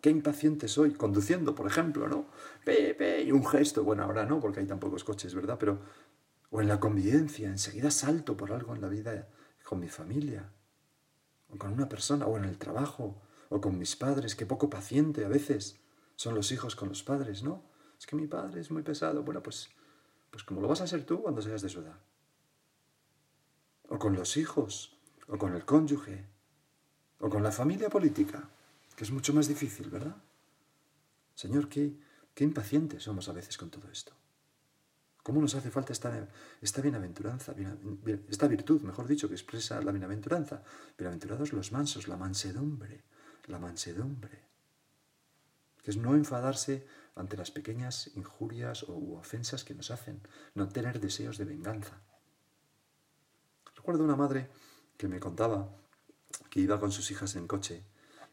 qué 0.00 0.10
impaciente 0.10 0.68
soy, 0.68 0.92
conduciendo, 0.92 1.54
por 1.54 1.66
ejemplo, 1.66 2.08
¿no? 2.08 2.26
Pe, 2.64 3.22
y 3.24 3.32
un 3.32 3.46
gesto, 3.46 3.84
bueno, 3.84 4.04
ahora 4.04 4.24
no, 4.24 4.40
porque 4.40 4.60
hay 4.60 4.66
tan 4.66 4.80
pocos 4.80 5.04
coches, 5.04 5.34
¿verdad? 5.34 5.56
Pero, 5.58 5.80
o 6.50 6.60
en 6.60 6.68
la 6.68 6.80
convivencia, 6.80 7.48
enseguida 7.48 7.90
salto 7.90 8.36
por 8.36 8.52
algo 8.52 8.74
en 8.74 8.80
la 8.80 8.88
vida 8.88 9.28
con 9.64 9.78
mi 9.78 9.88
familia, 9.88 10.50
o 11.48 11.56
con 11.56 11.72
una 11.72 11.88
persona, 11.88 12.26
o 12.26 12.36
en 12.36 12.44
el 12.44 12.58
trabajo, 12.58 13.22
o 13.50 13.60
con 13.60 13.78
mis 13.78 13.96
padres, 13.96 14.34
qué 14.34 14.46
poco 14.46 14.70
paciente 14.70 15.24
a 15.24 15.28
veces 15.28 15.80
son 16.16 16.34
los 16.34 16.50
hijos 16.52 16.76
con 16.76 16.88
los 16.88 17.02
padres, 17.02 17.42
¿no? 17.42 17.64
Es 17.98 18.06
que 18.06 18.16
mi 18.16 18.26
padre 18.26 18.60
es 18.60 18.70
muy 18.70 18.82
pesado, 18.82 19.22
bueno, 19.22 19.42
pues, 19.42 19.68
pues 20.30 20.44
como 20.44 20.60
lo 20.60 20.68
vas 20.68 20.80
a 20.80 20.86
ser 20.86 21.04
tú 21.04 21.22
cuando 21.22 21.42
seas 21.42 21.62
de 21.62 21.68
su 21.68 21.80
edad. 21.80 21.98
O 23.88 23.98
con 23.98 24.14
los 24.14 24.36
hijos, 24.36 24.96
o 25.28 25.38
con 25.38 25.54
el 25.54 25.64
cónyuge, 25.64 26.24
o 27.18 27.28
con 27.28 27.42
la 27.42 27.52
familia 27.52 27.88
política 27.88 28.48
que 29.00 29.04
es 29.04 29.10
mucho 29.10 29.32
más 29.32 29.48
difícil, 29.48 29.88
¿verdad? 29.88 30.14
Señor, 31.34 31.70
qué, 31.70 31.96
qué 32.34 32.44
impacientes 32.44 33.02
somos 33.02 33.30
a 33.30 33.32
veces 33.32 33.56
con 33.56 33.70
todo 33.70 33.90
esto. 33.90 34.12
¿Cómo 35.22 35.40
nos 35.40 35.54
hace 35.54 35.70
falta 35.70 35.94
esta, 35.94 36.28
esta 36.60 36.82
bienaventuranza, 36.82 37.54
esta 38.28 38.46
virtud, 38.46 38.82
mejor 38.82 39.06
dicho, 39.06 39.26
que 39.26 39.34
expresa 39.34 39.80
la 39.80 39.92
bienaventuranza? 39.92 40.62
Bienaventurados 40.98 41.54
los 41.54 41.72
mansos, 41.72 42.08
la 42.08 42.18
mansedumbre, 42.18 43.02
la 43.46 43.58
mansedumbre, 43.58 44.38
que 45.82 45.90
es 45.90 45.96
no 45.96 46.14
enfadarse 46.14 46.86
ante 47.14 47.36
las 47.36 47.50
pequeñas 47.50 48.10
injurias 48.14 48.84
o 48.84 49.18
ofensas 49.18 49.64
que 49.64 49.74
nos 49.74 49.90
hacen, 49.90 50.22
no 50.54 50.68
tener 50.68 51.00
deseos 51.00 51.38
de 51.38 51.44
venganza. 51.44 52.00
Recuerdo 53.76 54.04
una 54.04 54.16
madre 54.16 54.50
que 54.96 55.08
me 55.08 55.20
contaba 55.20 55.76
que 56.48 56.60
iba 56.60 56.78
con 56.78 56.92
sus 56.92 57.10
hijas 57.10 57.36
en 57.36 57.46
coche 57.46 57.84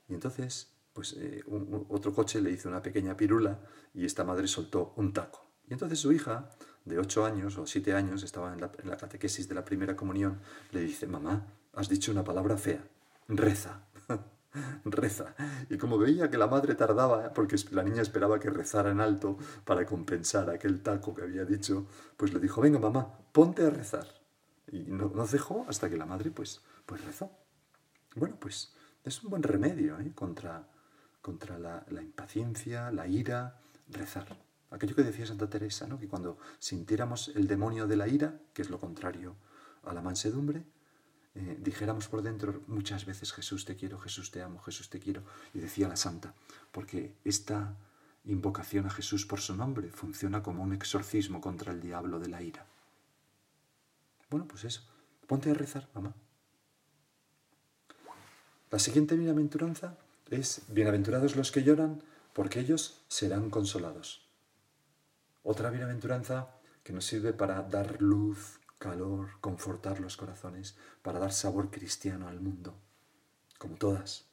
y 0.08 0.14
entonces, 0.14 0.74
pues 0.94 1.14
eh, 1.18 1.44
otro 1.90 2.14
coche 2.14 2.42
le 2.42 2.52
hizo 2.52 2.70
una 2.70 2.82
pequeña 2.82 3.18
pirula 3.18 3.60
y 3.94 4.06
esta 4.06 4.24
madre 4.24 4.48
soltó 4.48 4.94
un 4.98 5.14
taco. 5.14 5.48
Y 5.68 5.74
entonces 5.74 6.00
su 6.00 6.12
hija, 6.12 6.50
de 6.86 6.98
ocho 6.98 7.26
años 7.26 7.58
o 7.58 7.68
siete 7.68 7.94
años, 7.94 8.24
estaba 8.24 8.54
en 8.54 8.62
la 8.62 8.98
catequesis 8.98 9.50
de 9.50 9.56
la 9.56 9.66
primera 9.66 9.96
comunión, 9.96 10.42
le 10.72 10.82
dice, 10.82 11.08
mamá, 11.08 11.46
has 11.74 11.90
dicho 11.90 12.12
una 12.12 12.24
palabra 12.24 12.58
fea, 12.58 12.88
reza. 13.28 13.88
reza. 14.86 15.36
Y 15.70 15.78
como 15.78 15.98
veía 15.98 16.30
que 16.30 16.38
la 16.38 16.48
madre 16.48 16.76
tardaba, 16.76 17.34
porque 17.34 17.56
la 17.72 17.84
niña 17.84 18.02
esperaba 18.02 18.40
que 18.40 18.50
rezara 18.50 18.92
en 18.92 19.02
alto 19.02 19.38
para 19.66 19.86
compensar 19.86 20.50
aquel 20.50 20.82
taco 20.82 21.14
que 21.14 21.24
había 21.24 21.46
dicho, 21.46 21.88
pues 22.16 22.34
le 22.34 22.40
dijo, 22.40 22.62
venga 22.62 22.80
mamá, 22.80 23.18
ponte 23.32 23.66
a 23.66 23.70
rezar. 23.70 24.08
Y 24.72 24.80
no, 24.80 25.12
nos 25.14 25.32
dejó 25.32 25.66
hasta 25.68 25.90
que 25.90 25.98
la 25.98 26.06
madre 26.06 26.32
pues, 26.32 26.62
pues 26.86 27.04
rezó. 27.06 27.32
Bueno, 28.16 28.38
pues 28.40 28.74
es 29.04 29.24
un 29.24 29.30
buen 29.30 29.44
remedio 29.44 30.00
¿eh? 30.00 30.12
contra, 30.14 30.68
contra 31.22 31.58
la, 31.58 32.02
impaciencia, 32.02 32.92
la 32.92 33.08
ira, 33.08 33.62
rezar. 33.90 34.28
Aquello 34.70 34.96
que 34.96 35.04
decía 35.04 35.26
Santa 35.26 35.50
Teresa, 35.50 35.88
¿no? 35.88 35.98
que 35.98 36.10
cuando 36.10 36.38
sintiéramos 36.60 37.30
el 37.30 37.48
demonio 37.48 37.88
de 37.88 37.96
la 37.96 38.08
ira, 38.08 38.40
que 38.54 38.62
es 38.62 38.70
lo 38.70 38.80
contrario 38.80 39.36
a 39.84 39.94
la 39.94 40.02
mansedumbre, 40.02 40.66
eh, 41.38 41.58
dijéramos 41.60 42.08
por 42.08 42.24
dentro 42.24 42.64
muchas 42.66 43.06
veces 43.06 43.32
Jesús 43.32 43.64
te 43.64 43.76
quiero, 43.76 44.00
Jesús 44.00 44.32
te 44.32 44.42
amo, 44.42 44.60
Jesús 44.60 44.90
te 44.90 45.00
quiero. 45.00 45.22
Y 45.54 45.60
decía 45.60 45.88
la 45.88 45.96
Santa, 45.96 46.34
porque 46.72 47.14
esta 47.24 47.76
invocación 48.26 48.88
a 48.88 48.90
Jesús 48.90 49.26
por 49.28 49.40
su 49.40 49.56
nombre 49.56 49.92
funciona 49.92 50.42
como 50.42 50.64
un 50.64 50.74
exorcismo 50.74 51.40
contra 51.40 51.72
el 51.72 51.80
diablo 51.80 52.20
de 52.20 52.30
la 52.30 52.42
ira. 52.42 52.66
Bueno, 54.32 54.48
pues 54.48 54.64
eso. 54.64 54.82
Ponte 55.28 55.52
a 55.52 55.54
rezar, 55.54 55.88
mamá. 55.94 56.16
La 58.72 58.80
siguiente 58.80 59.16
bienaventuranza 59.16 59.96
es, 60.32 60.64
bienaventurados 60.70 61.36
los 61.36 61.52
que 61.52 61.64
lloran, 61.64 62.02
porque 62.34 62.60
ellos 62.60 63.04
serán 63.08 63.52
consolados. 63.52 64.28
Otra 65.44 65.70
bienaventuranza 65.70 66.50
que 66.84 66.94
nos 66.94 67.06
sirve 67.06 67.32
para 67.32 67.62
dar 67.62 68.02
luz, 68.02 68.57
calor, 68.78 69.40
confortar 69.42 70.00
los 70.00 70.18
corazones, 70.18 70.78
para 71.02 71.20
dar 71.20 71.32
sabor 71.32 71.72
cristiano 71.72 72.28
al 72.28 72.40
mundo, 72.40 72.76
como 73.58 73.78
todas. 73.78 74.28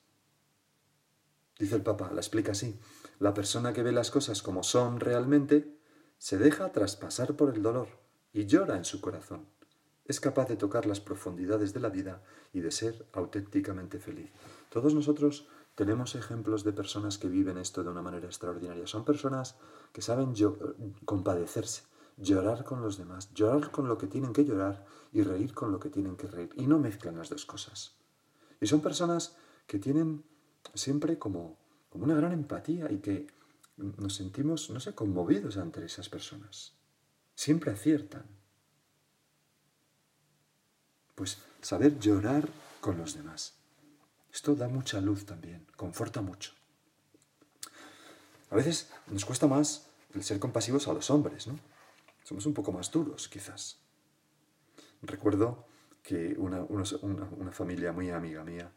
Dice 1.59 1.77
el 1.77 1.83
Papa, 1.83 2.11
la 2.13 2.21
explica 2.21 2.53
así, 2.53 2.79
la 3.19 3.33
persona 3.33 3.73
que 3.73 3.83
ve 3.83 3.93
las 3.93 4.11
cosas 4.11 4.43
como 4.43 4.63
son 4.63 5.01
realmente, 5.01 5.79
se 6.19 6.39
deja 6.39 6.73
traspasar 6.73 7.37
por 7.37 7.55
el 7.55 7.63
dolor 7.63 7.89
y 8.33 8.47
llora 8.47 8.77
en 8.77 8.85
su 8.85 9.01
corazón, 9.01 9.47
es 10.05 10.21
capaz 10.21 10.49
de 10.49 10.57
tocar 10.57 10.85
las 10.87 11.01
profundidades 11.01 11.73
de 11.73 11.81
la 11.81 11.89
vida 11.89 12.23
y 12.53 12.61
de 12.61 12.71
ser 12.71 13.07
auténticamente 13.13 13.99
feliz. 13.99 14.31
Todos 14.69 14.95
nosotros 14.95 15.49
tenemos 15.75 16.15
ejemplos 16.15 16.63
de 16.63 16.73
personas 16.73 17.19
que 17.19 17.29
viven 17.29 17.59
esto 17.59 17.83
de 17.83 17.91
una 17.91 18.03
manera 18.03 18.27
extraordinaria. 18.27 18.87
Son 18.87 19.05
personas 19.05 19.57
que 19.93 20.03
saben 20.03 20.35
compadecerse, 21.05 21.85
llorar 22.16 22.64
con 22.64 22.83
los 22.83 22.97
demás, 22.97 23.33
llorar 23.35 23.71
con 23.71 23.88
lo 23.88 23.99
que 23.99 24.06
tienen 24.06 24.33
que 24.33 24.44
llorar 24.44 24.85
y 25.12 25.23
reír 25.23 25.54
con 25.54 25.73
lo 25.73 25.80
que 25.80 25.90
tienen 25.90 26.16
que 26.16 26.26
reír. 26.26 26.50
Y 26.56 26.66
no 26.66 26.78
mezclan 26.78 27.16
las 27.16 27.28
dos 27.28 27.47
cosas. 27.47 27.94
Y 28.61 28.66
son 28.66 28.80
personas 28.80 29.37
que 29.66 29.78
tienen 29.78 30.25
siempre 30.75 31.18
como, 31.18 31.59
como 31.90 32.04
una 32.04 32.14
gran 32.14 32.33
empatía 32.33 32.90
y 32.90 32.99
que 32.99 33.26
nos 33.76 34.14
sentimos, 34.14 34.71
no 34.71 34.80
sé, 34.80 34.94
conmovidos 34.94 35.56
ante 35.56 35.85
esas 35.85 36.09
personas. 36.09 36.75
Siempre 37.35 37.73
aciertan 37.73 38.25
pues 41.14 41.38
saber 41.61 41.99
llorar 41.99 42.49
con 42.80 42.99
los 42.99 43.14
demás. 43.14 43.54
Esto 44.33 44.54
da 44.54 44.68
mucha 44.68 45.00
luz 45.00 45.25
también, 45.25 45.66
conforta 45.76 46.21
mucho. 46.21 46.52
A 48.50 48.56
veces 48.56 48.88
nos 49.09 49.25
cuesta 49.25 49.47
más 49.47 49.87
el 50.12 50.25
ser 50.25 50.38
compasivos 50.38 50.88
a 50.88 50.92
los 50.92 51.11
hombres, 51.11 51.47
¿no? 51.47 51.59
Somos 52.25 52.45
un 52.47 52.54
poco 52.54 52.73
más 52.73 52.90
duros, 52.90 53.28
quizás. 53.28 53.78
Recuerdo 55.02 55.66
que 56.02 56.35
una, 56.37 57.52
familia 57.52 57.93
muy 57.93 58.11
amiga 58.11 58.43
mía, 58.43 58.73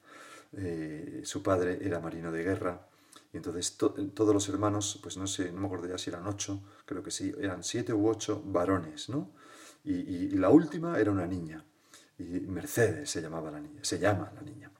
eh, 0.53 1.21
su 1.23 1.41
padre 1.41 1.79
era 1.81 1.99
marino 1.99 2.31
de 2.31 2.43
guerra, 2.43 2.87
y 3.33 3.37
entonces 3.37 3.75
todos 3.77 4.33
los 4.33 4.47
hermanos, 4.49 4.99
pues 5.01 5.17
no 5.17 5.25
sé, 5.25 5.51
no 5.51 5.61
me 5.61 5.65
acuerdo 5.65 5.87
ya 5.87 5.97
si 5.97 6.11
eran 6.11 6.27
ocho, 6.27 6.61
creo 6.85 7.01
que 7.01 7.11
sí, 7.11 7.33
eran 7.39 7.63
siete 7.63 7.93
u 7.93 8.07
ocho 8.07 8.41
varones, 8.45 9.09
¿no? 9.09 9.31
y 9.83 10.29
la 10.31 10.49
última 10.49 10.99
era 10.99 11.11
una 11.11 11.25
niña 11.25 11.63
y 12.19 12.23
Mercedes 12.23 13.09
se 13.09 13.21
llamaba 13.21 13.51
la 13.51 13.59
niña, 13.59 13.79
se 13.83 13.99
llama 13.99 14.31
la 14.35 14.41
niña. 14.41 14.71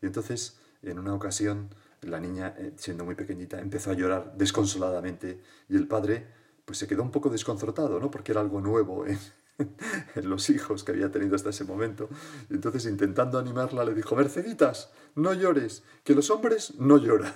Y 0.00 0.06
entonces, 0.06 0.58
en 0.82 0.98
una 0.98 1.14
ocasión, 1.14 1.68
la 2.02 2.20
niña, 2.20 2.54
eh, 2.58 2.72
siendo 2.76 3.04
muy 3.04 3.14
pequeñita, 3.14 3.60
empezó 3.60 3.90
a 3.90 3.94
llorar 3.94 4.34
desconsoladamente 4.36 5.42
y 5.68 5.76
el 5.76 5.86
padre 5.86 6.26
pues 6.66 6.78
se 6.78 6.86
quedó 6.86 7.02
un 7.02 7.10
poco 7.10 7.30
desconcertado, 7.30 7.98
¿no? 7.98 8.10
Porque 8.10 8.32
era 8.32 8.42
algo 8.42 8.60
nuevo 8.60 9.06
en, 9.06 9.18
en 10.14 10.28
los 10.28 10.50
hijos 10.50 10.84
que 10.84 10.92
había 10.92 11.10
tenido 11.10 11.36
hasta 11.36 11.50
ese 11.50 11.64
momento. 11.64 12.08
Y 12.50 12.54
entonces, 12.54 12.84
intentando 12.86 13.38
animarla, 13.38 13.84
le 13.84 13.94
dijo, 13.94 14.16
Merceditas, 14.16 14.90
no 15.14 15.32
llores, 15.32 15.84
que 16.04 16.14
los 16.14 16.28
hombres 16.30 16.74
no 16.78 16.98
lloran. 16.98 17.32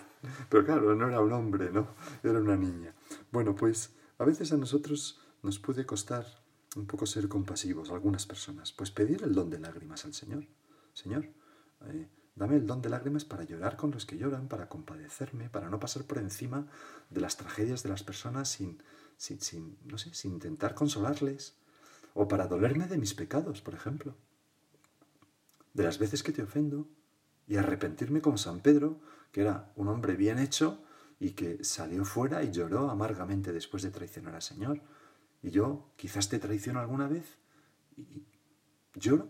Pero 0.51 0.65
claro, 0.65 0.95
no 0.95 1.09
era 1.09 1.21
un 1.21 1.33
hombre, 1.33 1.71
¿no? 1.71 1.89
Era 2.23 2.41
una 2.41 2.57
niña. 2.57 2.95
Bueno, 3.31 3.55
pues 3.55 3.95
a 4.19 4.25
veces 4.25 4.53
a 4.53 4.57
nosotros 4.57 5.21
nos 5.43 5.59
puede 5.59 5.87
costar 5.87 6.27
un 6.77 6.87
poco 6.87 7.07
ser 7.07 7.29
compasivos, 7.29 7.91
algunas 7.91 8.27
personas, 8.27 8.73
pues 8.73 8.91
pedir 8.91 9.23
el 9.23 9.35
don 9.35 9.49
de 9.49 9.59
lágrimas 9.59 10.05
al 10.05 10.13
Señor. 10.13 10.47
Señor, 10.93 11.27
eh, 11.87 12.09
dame 12.35 12.57
el 12.57 12.67
don 12.67 12.83
de 12.83 12.91
lágrimas 12.91 13.25
para 13.25 13.45
llorar 13.45 13.77
con 13.77 13.91
los 13.91 14.07
que 14.07 14.19
lloran, 14.19 14.49
para 14.49 14.69
compadecerme, 14.69 15.49
para 15.49 15.71
no 15.71 15.81
pasar 15.81 16.05
por 16.05 16.19
encima 16.19 16.67
de 17.09 17.21
las 17.21 17.37
tragedias 17.37 17.83
de 17.83 17.89
las 17.89 18.03
personas 18.03 18.49
sin, 18.49 18.83
sin, 19.21 19.39
sin, 19.43 19.77
no 19.85 19.99
sé, 19.99 20.15
sin 20.15 20.33
intentar 20.33 20.75
consolarles, 20.75 21.53
o 22.15 22.27
para 22.27 22.47
dolerme 22.47 22.87
de 22.87 22.97
mis 22.97 23.13
pecados, 23.13 23.61
por 23.61 23.75
ejemplo, 23.75 24.17
de 25.75 25.85
las 25.85 25.99
veces 25.99 26.23
que 26.23 26.33
te 26.33 26.43
ofendo, 26.43 26.89
y 27.47 27.57
arrepentirme 27.57 28.23
como 28.23 28.39
San 28.39 28.61
Pedro, 28.61 28.99
que 29.31 29.43
era 29.43 29.73
un 29.77 29.89
hombre 29.89 30.17
bien 30.17 30.39
hecho 30.39 30.83
y 31.19 31.33
que 31.33 31.63
salió 31.63 32.07
fuera 32.07 32.43
y 32.43 32.51
lloró 32.51 32.89
amargamente 32.89 33.53
después 33.53 33.83
de 33.83 33.91
traicionar 33.91 34.35
al 34.35 34.43
Señor 34.43 34.81
y 35.43 35.51
yo 35.51 35.93
quizás 35.97 36.31
te 36.31 36.39
traiciono 36.39 36.81
alguna 36.81 37.09
vez 37.09 37.37
y 37.97 38.25
lloro. 38.95 39.29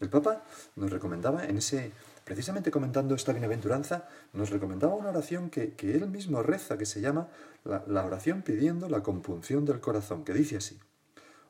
El 0.00 0.10
Papa 0.10 0.44
nos 0.74 0.90
recomendaba 0.90 1.44
en 1.44 1.58
ese, 1.58 1.92
precisamente 2.26 2.72
comentando 2.72 3.14
esta 3.14 3.30
bienaventuranza, 3.30 4.08
nos 4.32 4.50
recomendaba 4.50 4.96
una 4.96 5.10
oración 5.10 5.48
que, 5.48 5.76
él 5.78 6.10
mismo 6.10 6.42
reza, 6.42 6.76
que 6.76 6.84
se 6.84 7.00
llama 7.00 7.28
la, 7.62 7.84
la 7.86 8.04
oración 8.04 8.42
pidiendo 8.42 8.88
la 8.88 9.04
compunción 9.04 9.64
del 9.64 9.78
corazón, 9.78 10.24
que 10.24 10.32
dice 10.32 10.56
así, 10.56 10.80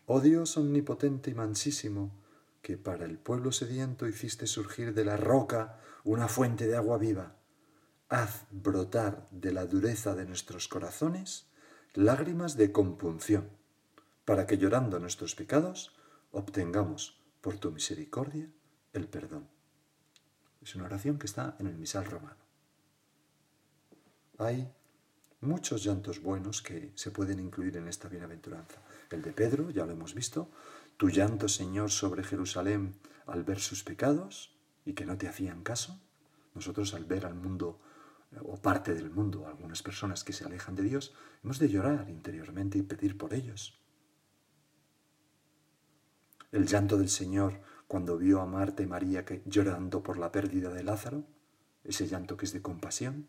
Oh 0.04 0.20
Dios 0.20 0.58
omnipotente 0.58 1.30
y 1.30 1.34
mansísimo, 1.34 2.12
que 2.60 2.76
para 2.76 3.06
el 3.06 3.16
pueblo 3.16 3.52
sediento 3.52 4.06
hiciste 4.06 4.46
surgir 4.46 4.92
de 4.92 5.06
la 5.06 5.16
roca 5.16 5.80
una 6.04 6.28
fuente 6.28 6.66
de 6.66 6.76
agua 6.76 6.98
viva, 6.98 7.36
haz 8.10 8.44
brotar 8.50 9.28
de 9.30 9.54
la 9.54 9.64
dureza 9.64 10.14
de 10.14 10.26
nuestros 10.26 10.68
corazones 10.68 11.46
lágrimas 11.94 12.58
de 12.58 12.70
compunción 12.70 13.48
para 14.26 14.46
que 14.46 14.58
llorando 14.58 14.98
nuestros 14.98 15.34
pecados 15.34 15.96
obtengamos 16.32 17.18
por 17.40 17.56
tu 17.56 17.72
misericordia 17.72 18.50
el 18.92 19.08
perdón. 19.08 19.55
Es 20.66 20.74
una 20.74 20.86
oración 20.86 21.16
que 21.16 21.26
está 21.26 21.54
en 21.60 21.68
el 21.68 21.78
misal 21.78 22.06
romano. 22.06 22.40
Hay 24.38 24.68
muchos 25.40 25.84
llantos 25.84 26.20
buenos 26.20 26.60
que 26.60 26.90
se 26.96 27.12
pueden 27.12 27.38
incluir 27.38 27.76
en 27.76 27.86
esta 27.86 28.08
bienaventuranza. 28.08 28.82
El 29.08 29.22
de 29.22 29.32
Pedro, 29.32 29.70
ya 29.70 29.86
lo 29.86 29.92
hemos 29.92 30.12
visto, 30.12 30.50
tu 30.96 31.08
llanto, 31.08 31.48
Señor, 31.48 31.92
sobre 31.92 32.24
Jerusalén 32.24 32.96
al 33.26 33.44
ver 33.44 33.60
sus 33.60 33.84
pecados 33.84 34.58
y 34.84 34.94
que 34.94 35.06
no 35.06 35.16
te 35.16 35.28
hacían 35.28 35.62
caso. 35.62 36.00
Nosotros 36.52 36.94
al 36.94 37.04
ver 37.04 37.26
al 37.26 37.36
mundo 37.36 37.80
o 38.42 38.60
parte 38.60 38.92
del 38.92 39.10
mundo, 39.10 39.46
algunas 39.46 39.84
personas 39.84 40.24
que 40.24 40.32
se 40.32 40.46
alejan 40.46 40.74
de 40.74 40.82
Dios, 40.82 41.14
hemos 41.44 41.60
de 41.60 41.68
llorar 41.68 42.10
interiormente 42.10 42.76
y 42.76 42.82
pedir 42.82 43.16
por 43.16 43.34
ellos 43.34 43.78
el 46.56 46.66
llanto 46.66 46.96
del 46.96 47.08
Señor 47.08 47.60
cuando 47.88 48.18
vio 48.18 48.40
a 48.40 48.46
Marta 48.46 48.82
y 48.82 48.86
María 48.86 49.24
que, 49.24 49.42
llorando 49.46 50.02
por 50.02 50.18
la 50.18 50.32
pérdida 50.32 50.72
de 50.72 50.82
Lázaro, 50.82 51.24
ese 51.84 52.06
llanto 52.06 52.36
que 52.36 52.46
es 52.46 52.52
de 52.52 52.62
compasión, 52.62 53.28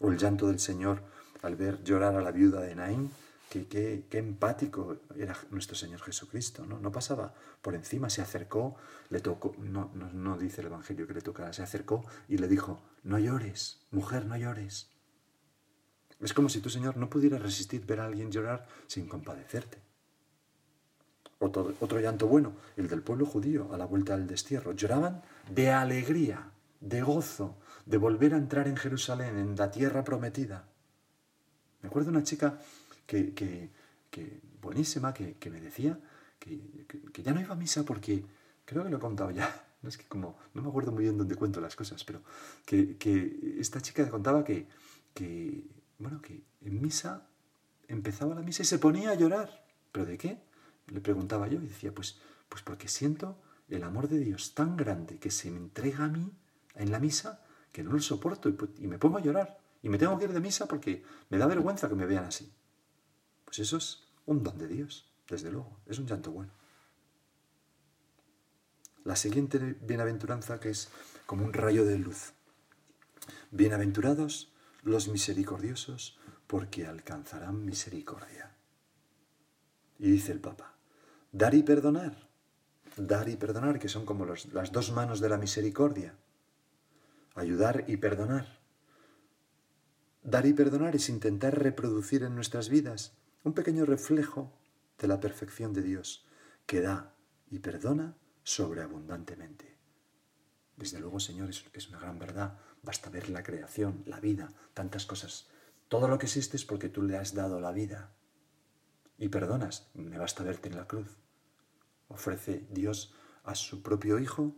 o 0.00 0.10
el 0.10 0.18
llanto 0.18 0.48
del 0.48 0.58
Señor 0.58 1.02
al 1.42 1.56
ver 1.56 1.82
llorar 1.84 2.16
a 2.16 2.22
la 2.22 2.32
viuda 2.32 2.60
de 2.60 2.74
Naín, 2.74 3.10
que, 3.48 4.06
qué 4.10 4.18
empático 4.18 4.96
era 5.16 5.36
nuestro 5.50 5.76
Señor 5.76 6.00
Jesucristo, 6.00 6.66
¿no? 6.66 6.80
No 6.80 6.90
pasaba 6.90 7.34
por 7.62 7.74
encima, 7.74 8.10
se 8.10 8.20
acercó, 8.20 8.76
le 9.10 9.20
tocó, 9.20 9.54
no, 9.58 9.90
no, 9.94 10.12
no 10.12 10.36
dice 10.36 10.60
el 10.60 10.66
Evangelio 10.66 11.06
que 11.06 11.14
le 11.14 11.20
tocara, 11.20 11.52
se 11.52 11.62
acercó 11.62 12.04
y 12.28 12.38
le 12.38 12.48
dijo, 12.48 12.82
no 13.04 13.18
llores, 13.18 13.86
mujer, 13.92 14.26
no 14.26 14.36
llores. 14.36 14.90
Es 16.20 16.32
como 16.32 16.48
si 16.48 16.60
tu 16.60 16.70
Señor 16.70 16.96
no 16.96 17.10
pudiera 17.10 17.38
resistir 17.38 17.84
ver 17.86 18.00
a 18.00 18.06
alguien 18.06 18.32
llorar 18.32 18.66
sin 18.86 19.06
compadecerte. 19.06 19.78
Otro, 21.44 22.00
llanto 22.00 22.26
bueno, 22.26 22.52
el 22.76 22.88
del 22.88 23.02
pueblo 23.02 23.26
judío 23.26 23.72
a 23.72 23.76
la 23.76 23.84
vuelta 23.84 24.16
del 24.16 24.26
destierro. 24.26 24.72
Lloraban 24.72 25.22
de 25.50 25.70
alegría, 25.70 26.50
de 26.80 27.02
gozo, 27.02 27.56
de 27.84 27.98
volver 27.98 28.34
a 28.34 28.38
entrar 28.38 28.66
en 28.66 28.76
Jerusalén, 28.76 29.36
en 29.36 29.54
la 29.56 29.70
tierra 29.70 30.04
prometida. 30.04 30.64
Me 31.82 31.88
acuerdo 31.88 32.10
una 32.10 32.22
chica 32.22 32.58
que, 33.06 33.34
que, 33.34 34.40
buenísima, 34.62 35.12
que, 35.12 35.50
me 35.50 35.60
decía 35.60 35.98
que, 36.38 37.22
ya 37.22 37.32
no 37.32 37.40
iba 37.40 37.52
a 37.52 37.58
misa 37.58 37.82
porque, 37.84 38.24
creo 38.64 38.84
que 38.84 38.90
lo 38.90 38.96
he 38.96 39.00
contado 39.00 39.30
ya, 39.30 39.66
no 39.82 39.90
es 39.90 39.98
que 39.98 40.06
como, 40.06 40.38
no 40.54 40.62
me 40.62 40.68
acuerdo 40.68 40.92
muy 40.92 41.02
bien 41.04 41.18
dónde 41.18 41.34
cuento 41.34 41.60
las 41.60 41.76
cosas, 41.76 42.02
pero 42.04 42.22
que, 42.64 42.96
esta 43.58 43.82
chica 43.82 44.08
contaba 44.08 44.44
que, 44.44 44.66
que, 45.12 45.62
bueno, 45.98 46.22
que 46.22 46.42
en 46.62 46.80
misa 46.80 47.26
empezaba 47.86 48.34
la 48.34 48.40
misa 48.40 48.62
y 48.62 48.66
se 48.66 48.78
ponía 48.78 49.10
a 49.10 49.14
llorar. 49.14 49.62
¿Pero 49.92 50.06
de 50.06 50.18
qué? 50.18 50.38
Le 50.88 51.00
preguntaba 51.00 51.48
yo 51.48 51.60
y 51.60 51.66
decía, 51.66 51.92
pues, 51.92 52.18
pues 52.48 52.62
porque 52.62 52.88
siento 52.88 53.38
el 53.68 53.82
amor 53.84 54.08
de 54.08 54.18
Dios 54.18 54.54
tan 54.54 54.76
grande 54.76 55.18
que 55.18 55.30
se 55.30 55.50
me 55.50 55.58
entrega 55.58 56.04
a 56.04 56.08
mí 56.08 56.32
en 56.74 56.90
la 56.90 57.00
misa 57.00 57.42
que 57.72 57.82
no 57.82 57.92
lo 57.92 58.00
soporto 58.00 58.48
y, 58.78 58.86
me 58.86 58.98
pongo 58.98 59.18
a 59.18 59.20
llorar. 59.20 59.58
Y 59.82 59.88
me 59.88 59.98
tengo 59.98 60.16
que 60.18 60.24
ir 60.24 60.32
de 60.32 60.40
misa 60.40 60.66
porque 60.66 61.02
me 61.28 61.38
da 61.38 61.46
vergüenza 61.46 61.88
que 61.88 61.96
me 61.96 62.06
vean 62.06 62.24
así. 62.24 62.52
Pues 63.44 63.58
eso 63.58 63.76
es 63.76 64.04
un 64.26 64.42
don 64.42 64.56
de 64.58 64.68
Dios, 64.68 65.12
desde 65.28 65.50
luego. 65.50 65.80
Es 65.86 65.98
un 65.98 66.06
llanto 66.06 66.30
bueno. 66.30 66.52
La 69.02 69.16
siguiente 69.16 69.58
bienaventuranza 69.58 70.60
que 70.60 70.70
es 70.70 70.88
como 71.26 71.44
un 71.44 71.52
rayo 71.52 71.84
de 71.84 71.98
luz. 71.98 72.32
Bienaventurados 73.50 74.52
los 74.82 75.08
misericordiosos 75.08 76.18
porque 76.46 76.86
alcanzarán 76.86 77.64
misericordia. 77.64 78.54
Y 79.98 80.10
dice 80.10 80.32
el 80.32 80.40
Papa, 80.40 80.73
Dar 81.34 81.52
y 81.52 81.64
perdonar. 81.64 82.28
Dar 82.96 83.28
y 83.28 83.34
perdonar, 83.34 83.80
que 83.80 83.88
son 83.88 84.06
como 84.06 84.24
las 84.24 84.70
dos 84.70 84.92
manos 84.92 85.18
de 85.18 85.28
la 85.28 85.36
misericordia. 85.36 86.14
Ayudar 87.34 87.86
y 87.88 87.96
perdonar. 87.96 88.60
Dar 90.22 90.46
y 90.46 90.52
perdonar 90.52 90.94
es 90.94 91.08
intentar 91.08 91.60
reproducir 91.60 92.22
en 92.22 92.36
nuestras 92.36 92.68
vidas 92.68 93.16
un 93.42 93.52
pequeño 93.52 93.84
reflejo 93.84 94.52
de 94.96 95.08
la 95.08 95.18
perfección 95.18 95.72
de 95.72 95.82
Dios, 95.82 96.24
que 96.66 96.80
da 96.80 97.16
y 97.50 97.58
perdona 97.58 98.16
sobreabundantemente. 98.44 99.76
Desde 100.76 101.00
luego, 101.00 101.18
Señor, 101.18 101.50
es 101.50 101.88
una 101.88 101.98
gran 101.98 102.20
verdad. 102.20 102.60
Basta 102.84 103.10
ver 103.10 103.28
la 103.28 103.42
creación, 103.42 104.04
la 104.06 104.20
vida, 104.20 104.52
tantas 104.72 105.04
cosas. 105.04 105.48
Todo 105.88 106.06
lo 106.06 106.16
que 106.16 106.26
existe 106.26 106.56
es 106.56 106.64
porque 106.64 106.88
tú 106.88 107.02
le 107.02 107.16
has 107.16 107.34
dado 107.34 107.58
la 107.58 107.72
vida. 107.72 108.12
Y 109.18 109.30
perdonas, 109.30 109.90
me 109.94 110.16
basta 110.16 110.44
verte 110.44 110.68
en 110.68 110.76
la 110.76 110.86
cruz 110.86 111.23
ofrece 112.08 112.66
Dios 112.70 113.14
a 113.44 113.54
su 113.54 113.82
propio 113.82 114.18
Hijo 114.18 114.54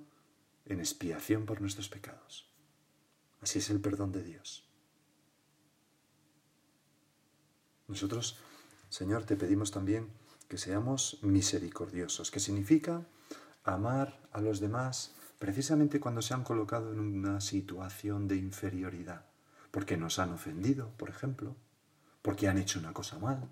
en 0.66 0.80
expiación 0.80 1.46
por 1.46 1.60
nuestros 1.60 1.88
pecados. 1.88 2.48
Así 3.40 3.58
es 3.58 3.70
el 3.70 3.80
perdón 3.80 4.12
de 4.12 4.22
Dios. 4.22 4.68
Nosotros, 7.88 8.38
Señor, 8.88 9.24
te 9.24 9.36
pedimos 9.36 9.70
también 9.70 10.10
que 10.48 10.58
seamos 10.58 11.18
misericordiosos, 11.22 12.30
que 12.30 12.40
significa 12.40 13.06
amar 13.64 14.20
a 14.32 14.40
los 14.40 14.60
demás 14.60 15.14
precisamente 15.38 16.00
cuando 16.00 16.22
se 16.22 16.34
han 16.34 16.44
colocado 16.44 16.92
en 16.92 16.98
una 16.98 17.40
situación 17.40 18.26
de 18.26 18.36
inferioridad, 18.36 19.26
porque 19.70 19.96
nos 19.96 20.18
han 20.18 20.32
ofendido, 20.32 20.90
por 20.96 21.10
ejemplo, 21.10 21.56
porque 22.22 22.48
han 22.48 22.58
hecho 22.58 22.78
una 22.78 22.92
cosa 22.92 23.18
mal. 23.18 23.48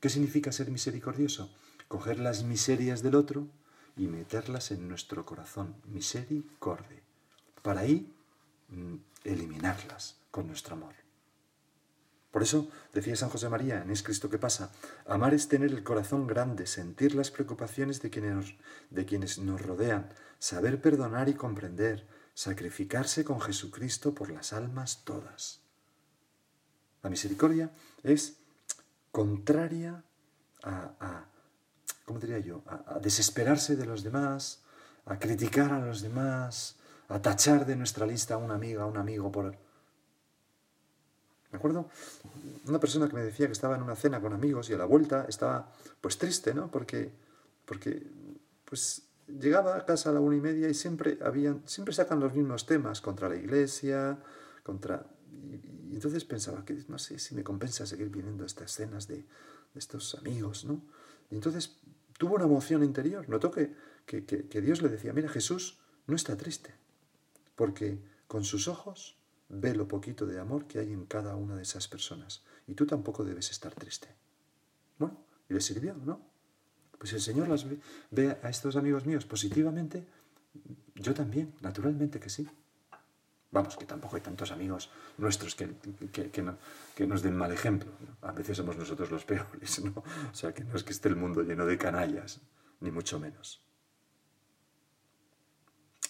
¿Qué 0.00 0.08
significa 0.08 0.52
ser 0.52 0.70
misericordioso? 0.70 1.50
Coger 1.88 2.18
las 2.18 2.44
miserias 2.44 3.02
del 3.02 3.14
otro 3.14 3.48
y 3.96 4.06
meterlas 4.06 4.70
en 4.70 4.88
nuestro 4.88 5.24
corazón, 5.26 5.74
misericordia, 5.86 7.02
para 7.62 7.80
ahí 7.80 8.14
mm, 8.68 8.96
eliminarlas 9.24 10.16
con 10.30 10.46
nuestro 10.46 10.76
amor. 10.76 10.94
Por 12.30 12.42
eso 12.42 12.68
decía 12.92 13.16
San 13.16 13.30
José 13.30 13.48
María 13.48 13.82
en 13.82 13.90
Es 13.90 14.02
Cristo 14.02 14.28
que 14.28 14.38
pasa, 14.38 14.70
amar 15.06 15.34
es 15.34 15.48
tener 15.48 15.70
el 15.70 15.82
corazón 15.82 16.26
grande, 16.26 16.66
sentir 16.66 17.14
las 17.14 17.30
preocupaciones 17.30 18.02
de 18.02 18.10
quienes, 18.10 18.54
de 18.90 19.06
quienes 19.06 19.38
nos 19.38 19.62
rodean, 19.62 20.08
saber 20.38 20.80
perdonar 20.80 21.28
y 21.28 21.34
comprender, 21.34 22.06
sacrificarse 22.34 23.24
con 23.24 23.40
Jesucristo 23.40 24.14
por 24.14 24.30
las 24.30 24.52
almas 24.52 25.04
todas. 25.04 25.62
La 27.02 27.10
misericordia 27.10 27.72
es 28.02 28.36
contraria 29.10 30.04
a, 30.62 31.24
¿cómo 32.08 32.18
diría 32.18 32.38
yo?, 32.38 32.62
a 32.66 32.98
desesperarse 32.98 33.76
de 33.76 33.84
los 33.84 34.02
demás, 34.02 34.62
a 35.04 35.18
criticar 35.18 35.72
a 35.72 35.78
los 35.78 36.00
demás, 36.00 36.76
a 37.08 37.20
tachar 37.20 37.66
de 37.66 37.76
nuestra 37.76 38.06
lista 38.06 38.34
a 38.34 38.38
una 38.38 38.54
amiga, 38.54 38.82
a 38.82 38.86
un 38.86 38.96
amigo 38.96 39.30
por 39.30 39.54
me 41.50 41.56
acuerdo 41.56 41.88
una 42.66 42.78
persona 42.78 43.08
que 43.08 43.14
me 43.14 43.22
decía 43.22 43.46
que 43.46 43.52
estaba 43.52 43.76
en 43.76 43.82
una 43.82 43.96
cena 43.96 44.20
con 44.20 44.32
amigos 44.32 44.68
y 44.68 44.74
a 44.74 44.78
la 44.78 44.84
vuelta 44.84 45.24
estaba 45.28 45.72
pues 46.00 46.18
triste, 46.18 46.52
¿no? 46.52 46.70
Porque, 46.70 47.10
porque 47.64 48.06
pues 48.66 49.02
llegaba 49.26 49.76
a 49.76 49.86
casa 49.86 50.10
a 50.10 50.12
la 50.12 50.20
una 50.20 50.36
y 50.36 50.40
media 50.40 50.68
y 50.68 50.74
siempre 50.74 51.18
habían, 51.22 51.62
siempre 51.66 51.94
sacan 51.94 52.20
los 52.20 52.34
mismos 52.34 52.66
temas 52.66 53.00
contra 53.00 53.28
la 53.28 53.36
iglesia, 53.36 54.18
contra... 54.62 55.06
Y, 55.32 55.94
entonces 55.94 56.24
pensaba 56.26 56.64
que 56.66 56.84
no 56.88 56.98
sé 56.98 57.18
si 57.18 57.34
me 57.34 57.42
compensa 57.42 57.86
seguir 57.86 58.10
viniendo 58.10 58.44
a 58.44 58.46
estas 58.46 58.72
cenas 58.72 59.08
de, 59.08 59.16
de 59.16 59.24
estos 59.78 60.16
amigos, 60.16 60.66
¿no? 60.66 60.82
Y 61.30 61.36
entonces 61.36 61.78
tuvo 62.18 62.34
una 62.34 62.44
emoción 62.44 62.84
interior, 62.84 63.28
notó 63.28 63.50
que, 63.50 63.74
que, 64.04 64.24
que 64.24 64.60
Dios 64.60 64.82
le 64.82 64.90
decía, 64.90 65.12
mira, 65.12 65.28
Jesús 65.28 65.78
no 66.06 66.14
está 66.14 66.36
triste, 66.36 66.74
porque 67.56 67.98
con 68.26 68.44
sus 68.44 68.68
ojos 68.68 69.18
Ve 69.48 69.74
lo 69.74 69.88
poquito 69.88 70.26
de 70.26 70.38
amor 70.38 70.66
que 70.66 70.78
hay 70.78 70.92
en 70.92 71.06
cada 71.06 71.34
una 71.34 71.56
de 71.56 71.62
esas 71.62 71.88
personas. 71.88 72.42
Y 72.66 72.74
tú 72.74 72.86
tampoco 72.86 73.24
debes 73.24 73.50
estar 73.50 73.74
triste. 73.74 74.08
Bueno, 74.98 75.24
y 75.48 75.54
le 75.54 75.60
sirvió, 75.60 75.94
¿no? 75.94 76.20
Pues 76.98 77.12
el 77.14 77.20
Señor 77.20 77.48
las 77.48 77.64
ve, 78.10 78.38
a 78.42 78.50
estos 78.50 78.76
amigos 78.76 79.06
míos 79.06 79.24
positivamente. 79.24 80.06
Yo 80.96 81.14
también, 81.14 81.54
naturalmente 81.62 82.20
que 82.20 82.28
sí. 82.28 82.46
Vamos, 83.50 83.76
que 83.76 83.86
tampoco 83.86 84.16
hay 84.16 84.22
tantos 84.22 84.50
amigos 84.52 84.90
nuestros 85.16 85.54
que, 85.54 85.70
que, 86.94 87.06
nos 87.06 87.22
den 87.22 87.36
mal 87.36 87.50
ejemplo. 87.50 87.90
A 88.20 88.32
veces 88.32 88.58
somos 88.58 88.76
nosotros 88.76 89.10
los 89.10 89.24
peores, 89.24 89.82
¿no? 89.84 90.02
O 90.30 90.34
sea, 90.34 90.52
que 90.52 90.64
no 90.64 90.76
es 90.76 90.84
que 90.84 90.92
esté 90.92 91.08
el 91.08 91.16
mundo 91.16 91.42
lleno 91.42 91.64
de 91.64 91.78
canallas, 91.78 92.40
ni 92.80 92.90
mucho 92.90 93.18
menos. 93.18 93.62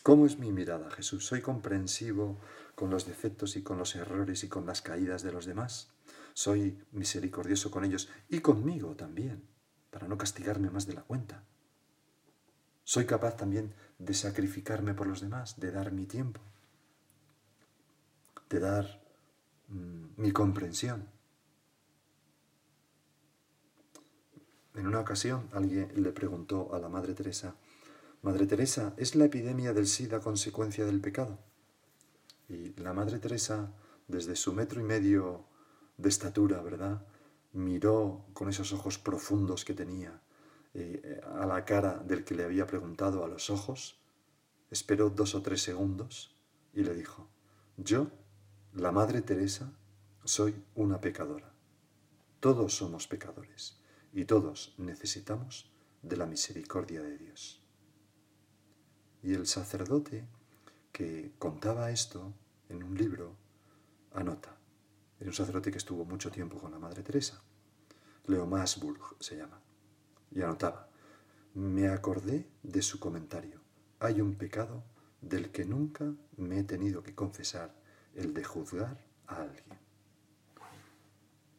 ¿Cómo 0.03 0.27
es 0.27 0.39
mi 0.39 0.53
mirada, 0.53 0.91
Jesús? 0.91 1.27
¿Soy 1.27 1.41
comprensivo 1.41 2.41
con 2.75 2.91
los 2.91 3.07
defectos 3.07 3.57
y 3.57 3.63
con 3.63 3.79
los 3.79 3.95
errores 3.95 4.43
y 4.43 4.49
con 4.49 4.67
las 4.67 4.83
caídas 4.83 5.23
de 5.23 5.33
los 5.33 5.45
demás? 5.45 5.91
¿Soy 6.35 6.83
misericordioso 6.93 7.71
con 7.71 7.85
ellos 7.85 8.09
y 8.29 8.41
conmigo 8.41 8.97
también, 8.97 9.47
para 9.91 10.09
no 10.09 10.19
castigarme 10.19 10.71
más 10.71 10.87
de 10.87 10.95
la 10.95 11.03
cuenta? 11.03 11.45
¿Soy 12.85 13.05
capaz 13.05 13.37
también 13.37 13.75
de 13.99 14.15
sacrificarme 14.15 14.95
por 14.95 15.07
los 15.07 15.21
demás, 15.21 15.61
de 15.61 15.73
dar 15.73 15.93
mi 15.93 16.07
tiempo, 16.07 16.41
de 18.49 18.61
dar 18.61 19.03
mm, 19.69 20.21
mi 20.21 20.33
comprensión? 20.33 21.09
En 24.75 24.87
una 24.87 25.01
ocasión 25.01 25.49
alguien 25.53 25.91
le 25.97 26.13
preguntó 26.13 26.73
a 26.75 26.79
la 26.79 26.89
Madre 26.89 27.15
Teresa, 27.15 27.57
Madre 28.23 28.47
Teresa, 28.47 28.95
¿es 28.97 29.15
la 29.15 29.27
epidemia 29.27 29.73
del 29.73 29.87
SIDA 29.87 30.21
consecuencia 30.21 30.85
del 30.85 31.01
pecado? 31.01 31.39
Y 32.49 32.75
la 32.81 32.93
Madre 32.93 33.19
Teresa, 33.19 33.73
desde 34.09 34.35
su 34.35 34.53
metro 34.53 34.81
y 34.81 34.85
medio 34.85 35.45
de 35.97 36.09
estatura, 36.09 36.61
¿verdad? 36.63 37.07
Miró 37.53 38.25
con 38.33 38.49
esos 38.49 38.73
ojos 38.73 38.99
profundos 38.99 39.65
que 39.65 39.75
tenía 39.75 40.21
eh, 40.75 41.21
a 41.37 41.47
la 41.47 41.65
cara 41.65 41.99
del 41.99 42.25
que 42.25 42.35
le 42.35 42.45
había 42.45 42.67
preguntado 42.67 43.25
a 43.25 43.29
los 43.29 43.51
ojos, 43.51 44.01
esperó 44.71 45.11
dos 45.11 45.35
o 45.35 45.43
tres 45.43 45.63
segundos 45.63 46.35
y 46.73 46.83
le 46.83 46.95
dijo, 46.95 47.29
yo, 47.77 48.11
la 48.79 48.93
Madre 48.93 49.23
Teresa, 49.23 49.73
soy 50.23 50.55
una 50.77 51.01
pecadora. 51.01 51.53
Todos 52.39 52.77
somos 52.77 53.09
pecadores 53.09 53.81
y 54.13 54.25
todos 54.25 54.77
necesitamos 54.79 55.73
de 56.01 56.17
la 56.17 56.27
misericordia 56.27 57.03
de 57.03 57.19
Dios. 57.19 57.61
Y 59.21 59.35
el 59.35 59.49
sacerdote 59.49 60.29
que 60.93 61.33
contaba 61.41 61.91
esto 61.91 62.33
en 62.69 62.85
un 62.85 62.97
libro 62.97 63.35
anota. 64.13 64.57
Era 65.19 65.31
un 65.31 65.35
sacerdote 65.35 65.73
que 65.73 65.79
estuvo 65.79 66.05
mucho 66.05 66.31
tiempo 66.31 66.61
con 66.61 66.71
la 66.71 66.79
Madre 66.79 67.03
Teresa. 67.03 67.43
Leo 68.27 68.47
Masburg 68.47 69.17
se 69.19 69.39
llama. 69.39 69.61
Y 70.31 70.41
anotaba. 70.41 70.89
Me 71.53 71.89
acordé 71.89 72.49
de 72.63 72.83
su 72.83 73.01
comentario. 73.01 73.61
Hay 73.99 74.21
un 74.21 74.37
pecado 74.37 74.85
del 75.21 75.51
que 75.51 75.65
nunca 75.65 76.15
me 76.37 76.61
he 76.61 76.63
tenido 76.63 77.03
que 77.03 77.17
confesar, 77.17 77.75
el 78.19 78.35
de 78.35 78.45
juzgar 78.45 78.99
a 79.27 79.43
alguien. 79.43 79.65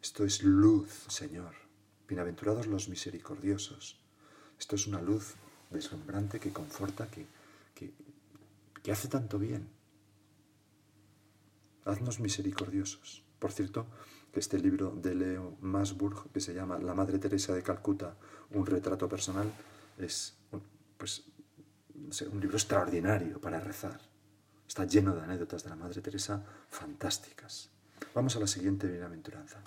Esto 0.02 0.26
es 0.26 0.44
luz, 0.44 1.06
Señor. 1.08 1.56
Bienaventurados 2.08 2.68
los 2.68 2.90
misericordiosos. 2.90 4.00
Esto 4.60 4.76
es 4.76 4.86
una 4.88 5.02
luz 5.02 5.36
deslumbrante 5.72 6.40
que 6.40 6.52
conforta, 6.52 7.10
que 7.10 7.26
que, 8.84 8.92
hace 8.92 9.08
tanto 9.08 9.40
bien. 9.40 9.70
Haznos 11.86 12.20
misericordiosos. 12.20 13.24
Por 13.40 13.52
cierto, 13.52 13.86
que 14.34 14.40
este 14.40 14.60
libro 14.60 14.92
de 14.92 15.16
Leo 15.16 15.58
Masburg, 15.62 16.32
que 16.32 16.42
se 16.42 16.54
llama 16.54 16.78
La 16.78 16.94
Madre 16.94 17.20
Teresa 17.20 17.54
de 17.54 17.64
Calcuta, 17.64 18.16
un 18.52 18.66
retrato 18.66 19.08
personal, 19.08 19.52
es 19.98 20.38
un, 20.52 20.62
pues, 20.98 21.24
un 21.96 22.40
libro 22.40 22.58
extraordinario 22.58 23.40
para 23.40 23.60
rezar. 23.60 24.09
Está 24.70 24.86
lleno 24.86 25.16
de 25.16 25.24
anécdotas 25.24 25.64
de 25.64 25.72
la 25.72 25.76
Madre 25.76 26.00
Teresa 26.00 26.44
fantásticas. 26.70 27.70
Vamos 28.14 28.36
a 28.36 28.40
la 28.40 28.46
siguiente 28.46 28.86
bienaventuranza. 28.86 29.58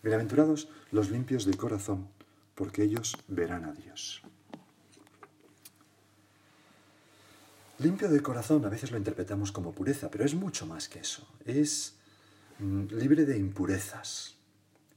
Bienaventurados 0.00 0.68
los 0.92 1.10
limpios 1.10 1.44
de 1.44 1.56
corazón, 1.56 2.06
porque 2.54 2.84
ellos 2.84 3.16
verán 3.26 3.64
a 3.64 3.72
Dios. 3.72 4.22
Limpio 7.80 8.08
de 8.08 8.22
corazón 8.22 8.64
a 8.64 8.68
veces 8.68 8.92
lo 8.92 8.96
interpretamos 8.96 9.50
como 9.50 9.72
pureza, 9.72 10.08
pero 10.08 10.24
es 10.24 10.36
mucho 10.36 10.66
más 10.66 10.88
que 10.88 11.00
eso. 11.00 11.26
Es 11.44 11.96
mm, 12.60 12.84
libre 12.92 13.24
de 13.24 13.36
impurezas. 13.36 14.36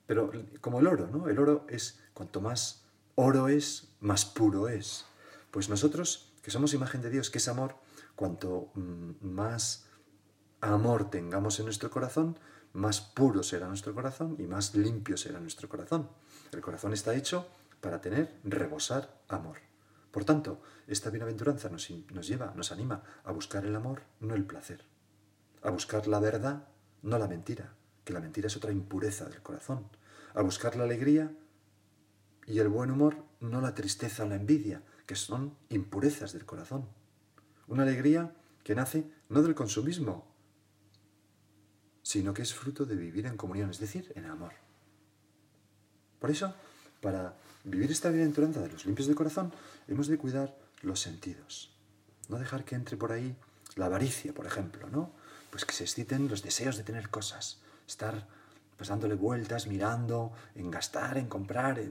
Pero 0.05 0.31
como 0.61 0.81
el 0.81 0.85
oro, 0.85 1.07
¿no? 1.07 1.29
El 1.29 1.39
oro 1.39 1.65
es, 1.67 1.99
cuanto 2.13 2.41
más 2.41 2.83
oro 3.15 3.47
es, 3.47 3.87
más 4.01 4.23
puro 4.23 4.69
es. 4.69 5.05
Pues 5.49 5.67
nosotros, 5.67 6.31
que 6.43 6.51
somos 6.51 6.75
imagen 6.75 7.01
de 7.01 7.09
Dios, 7.09 7.31
que 7.31 7.39
es 7.39 7.47
amor, 7.47 7.86
cuanto 8.17 8.71
mm, 8.73 9.11
más 9.21 9.85
amor 10.59 11.09
tengamos 11.09 11.59
en 11.59 11.65
nuestro 11.65 11.89
corazón, 11.89 12.37
más 12.73 12.99
puro 12.99 13.43
será 13.43 13.67
nuestro 13.67 13.93
corazón 13.93 14.35
y 14.39 14.47
más 14.47 14.75
limpio 14.75 15.15
será 15.15 15.39
nuestro 15.39 15.69
corazón. 15.69 16.09
El 16.51 16.59
corazón 16.59 16.91
está 16.93 17.13
hecho 17.15 17.47
para 17.79 18.01
tener, 18.01 18.39
rebosar 18.43 19.21
amor. 19.29 19.59
Por 20.11 20.25
tanto, 20.25 20.61
esta 20.87 21.11
bienaventuranza 21.11 21.69
nos, 21.69 21.87
lleva, 21.87 22.53
nos 22.55 22.71
anima 22.71 23.03
a 23.23 23.31
buscar 23.31 23.65
el 23.65 23.75
amor, 23.75 24.01
no 24.19 24.33
el 24.33 24.45
placer, 24.45 24.83
a 25.61 25.69
buscar 25.69 26.07
la 26.07 26.19
verdad, 26.19 26.67
no 27.03 27.19
la 27.19 27.27
mentira, 27.27 27.75
que 28.03 28.13
la 28.13 28.19
mentira 28.19 28.47
es 28.47 28.57
otra 28.57 28.71
impureza 28.71 29.25
del 29.25 29.43
corazón, 29.43 29.87
a 30.33 30.41
buscar 30.41 30.75
la 30.75 30.85
alegría 30.85 31.31
y 32.47 32.57
el 32.59 32.67
buen 32.67 32.89
humor, 32.89 33.25
no 33.41 33.61
la 33.61 33.75
tristeza 33.75 34.23
o 34.23 34.27
la 34.27 34.35
envidia, 34.35 34.81
que 35.05 35.15
son 35.15 35.55
impurezas 35.69 36.33
del 36.33 36.45
corazón. 36.45 36.89
Una 37.67 37.83
alegría 37.83 38.33
que 38.63 38.75
nace 38.75 39.09
no 39.29 39.41
del 39.41 39.55
consumismo, 39.55 40.25
sino 42.01 42.33
que 42.33 42.41
es 42.41 42.53
fruto 42.53 42.85
de 42.85 42.95
vivir 42.95 43.25
en 43.25 43.35
comunión, 43.35 43.69
es 43.69 43.79
decir, 43.79 44.11
en 44.15 44.25
amor. 44.25 44.53
Por 46.19 46.31
eso, 46.31 46.53
para 47.01 47.35
vivir 47.63 47.91
esta 47.91 48.09
bienaventuranza 48.09 48.61
de 48.61 48.69
los 48.69 48.85
limpios 48.85 49.07
de 49.07 49.15
corazón, 49.15 49.51
hemos 49.87 50.07
de 50.07 50.17
cuidar 50.17 50.57
los 50.81 51.01
sentidos. 51.01 51.75
No 52.29 52.39
dejar 52.39 52.63
que 52.63 52.75
entre 52.75 52.97
por 52.97 53.11
ahí 53.11 53.35
la 53.75 53.87
avaricia, 53.87 54.33
por 54.33 54.45
ejemplo, 54.45 54.89
¿no? 54.89 55.11
Pues 55.51 55.65
que 55.65 55.73
se 55.73 55.83
exciten 55.83 56.27
los 56.27 56.43
deseos 56.43 56.77
de 56.77 56.83
tener 56.83 57.09
cosas, 57.09 57.61
estar 57.87 58.27
pues 58.77 58.89
dándole 58.89 59.15
vueltas, 59.15 59.67
mirando, 59.67 60.31
en 60.55 60.69
gastar, 60.69 61.17
en 61.17 61.27
comprar, 61.27 61.81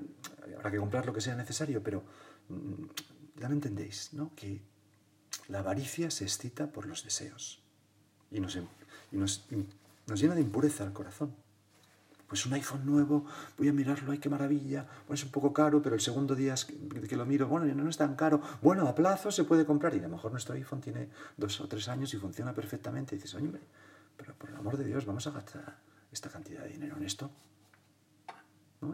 habrá 0.57 0.71
que 0.71 0.79
comprar 0.79 1.05
lo 1.05 1.13
que 1.13 1.21
sea 1.21 1.35
necesario, 1.35 1.83
pero 1.83 2.05
mm, 2.49 2.85
ya 3.41 3.49
me 3.49 3.55
entendéis, 3.55 4.13
¿no? 4.13 4.33
Que 4.37 4.63
la 5.49 5.61
avaricia 5.61 6.11
se 6.11 6.25
excita 6.25 6.73
por 6.73 6.87
los 6.87 7.05
deseos 7.05 7.63
y 8.31 8.41
nos, 8.41 8.57
em, 8.57 8.67
nos, 9.13 10.21
llena 10.21 10.35
de 10.35 10.41
impureza 10.41 10.85
el 10.85 10.93
corazón. 10.93 11.35
Pues 12.27 12.45
un 12.45 12.55
iPhone 12.55 12.85
nuevo, 12.85 13.25
voy 13.57 13.69
a 13.69 13.73
mirarlo, 13.73 14.11
ay, 14.11 14.19
qué 14.19 14.29
maravilla. 14.29 14.83
Bueno, 15.07 15.15
es 15.15 15.23
un 15.23 15.31
poco 15.31 15.53
caro, 15.53 15.81
pero 15.81 15.95
el 15.95 16.01
segundo 16.01 16.35
día 16.35 16.57
que 17.09 17.17
lo 17.17 17.25
miro, 17.25 17.47
bueno, 17.47 17.73
no 17.73 17.89
es 17.89 17.97
tan 17.97 18.17
caro. 18.17 18.41
Bueno, 18.61 18.89
a 18.89 18.95
plazo 18.97 19.31
se 19.31 19.45
puede 19.45 19.65
comprar 19.65 19.95
y 19.95 20.01
a 20.01 20.03
lo 20.03 20.09
mejor 20.09 20.33
nuestro 20.33 20.57
iPhone 20.57 20.81
tiene 20.81 21.09
dos 21.37 21.61
o 21.61 21.69
tres 21.69 21.87
años 21.89 22.13
y 22.15 22.17
funciona 22.17 22.53
perfectamente. 22.53 23.15
Y 23.15 23.19
dices, 23.19 23.35
oye, 23.37 23.53
pero 24.17 24.35
por 24.35 24.51
el 24.51 24.57
amor 24.57 24.77
de 24.77 24.85
Dios, 24.85 25.07
vamos 25.07 25.25
a 25.29 25.31
gastar 25.31 25.79
esta 26.11 26.29
cantidad 26.29 26.65
de 26.65 26.71
dinero 26.71 26.97
en 26.97 27.05
esto. 27.05 27.31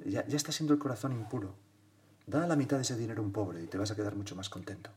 Ya, 0.04 0.26
ya 0.26 0.36
está 0.36 0.52
siendo 0.52 0.74
el 0.74 0.78
corazón 0.78 1.12
impuro. 1.12 1.54
Da 2.26 2.46
la 2.46 2.54
mitad 2.54 2.76
de 2.76 2.82
ese 2.82 2.96
dinero 2.96 3.22
a 3.22 3.24
un 3.24 3.32
pobre 3.32 3.62
y 3.62 3.66
te 3.66 3.78
vas 3.78 3.90
a 3.90 3.96
quedar 3.96 4.14
mucho 4.14 4.36
más 4.36 4.50
contento. 4.50 4.90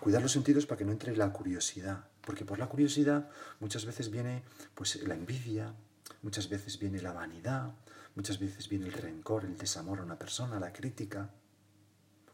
Cuidar 0.00 0.22
los 0.22 0.32
sentidos 0.32 0.66
para 0.66 0.78
que 0.78 0.84
no 0.84 0.92
entre 0.92 1.16
la 1.16 1.32
curiosidad, 1.32 2.04
porque 2.22 2.44
por 2.44 2.58
la 2.58 2.68
curiosidad 2.68 3.28
muchas 3.60 3.84
veces 3.84 4.10
viene 4.10 4.42
pues, 4.74 5.02
la 5.06 5.14
envidia, 5.14 5.74
muchas 6.22 6.48
veces 6.48 6.78
viene 6.78 7.02
la 7.02 7.12
vanidad, 7.12 7.74
muchas 8.14 8.38
veces 8.38 8.68
viene 8.68 8.86
el 8.86 8.92
rencor, 8.92 9.44
el 9.44 9.58
desamor 9.58 10.00
a 10.00 10.04
una 10.04 10.18
persona, 10.18 10.58
la 10.58 10.72
crítica, 10.72 11.30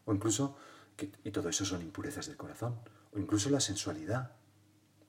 o 0.04 0.14
incluso, 0.14 0.56
y 1.24 1.30
todo 1.30 1.48
eso 1.48 1.64
son 1.64 1.82
impurezas 1.82 2.26
del 2.26 2.36
corazón, 2.36 2.78
o 3.12 3.18
incluso 3.18 3.50
la 3.50 3.60
sensualidad, 3.60 4.36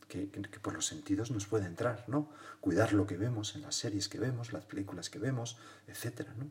que, 0.08 0.30
que, 0.30 0.60
por 0.60 0.74
los 0.74 0.86
sentidos 0.86 1.32
nos 1.32 1.46
puede 1.46 1.66
entrar, 1.66 2.06
¿no? 2.08 2.30
Cuidar 2.62 2.94
lo 2.94 3.06
que 3.06 3.18
vemos 3.18 3.56
en 3.56 3.62
las 3.62 3.76
series 3.76 4.08
que 4.08 4.20
vemos, 4.20 4.54
las 4.54 4.66
películas 4.66 5.10
que 5.10 5.20
vemos, 5.20 5.58
etc. 5.88 6.30
¿no? 6.38 6.50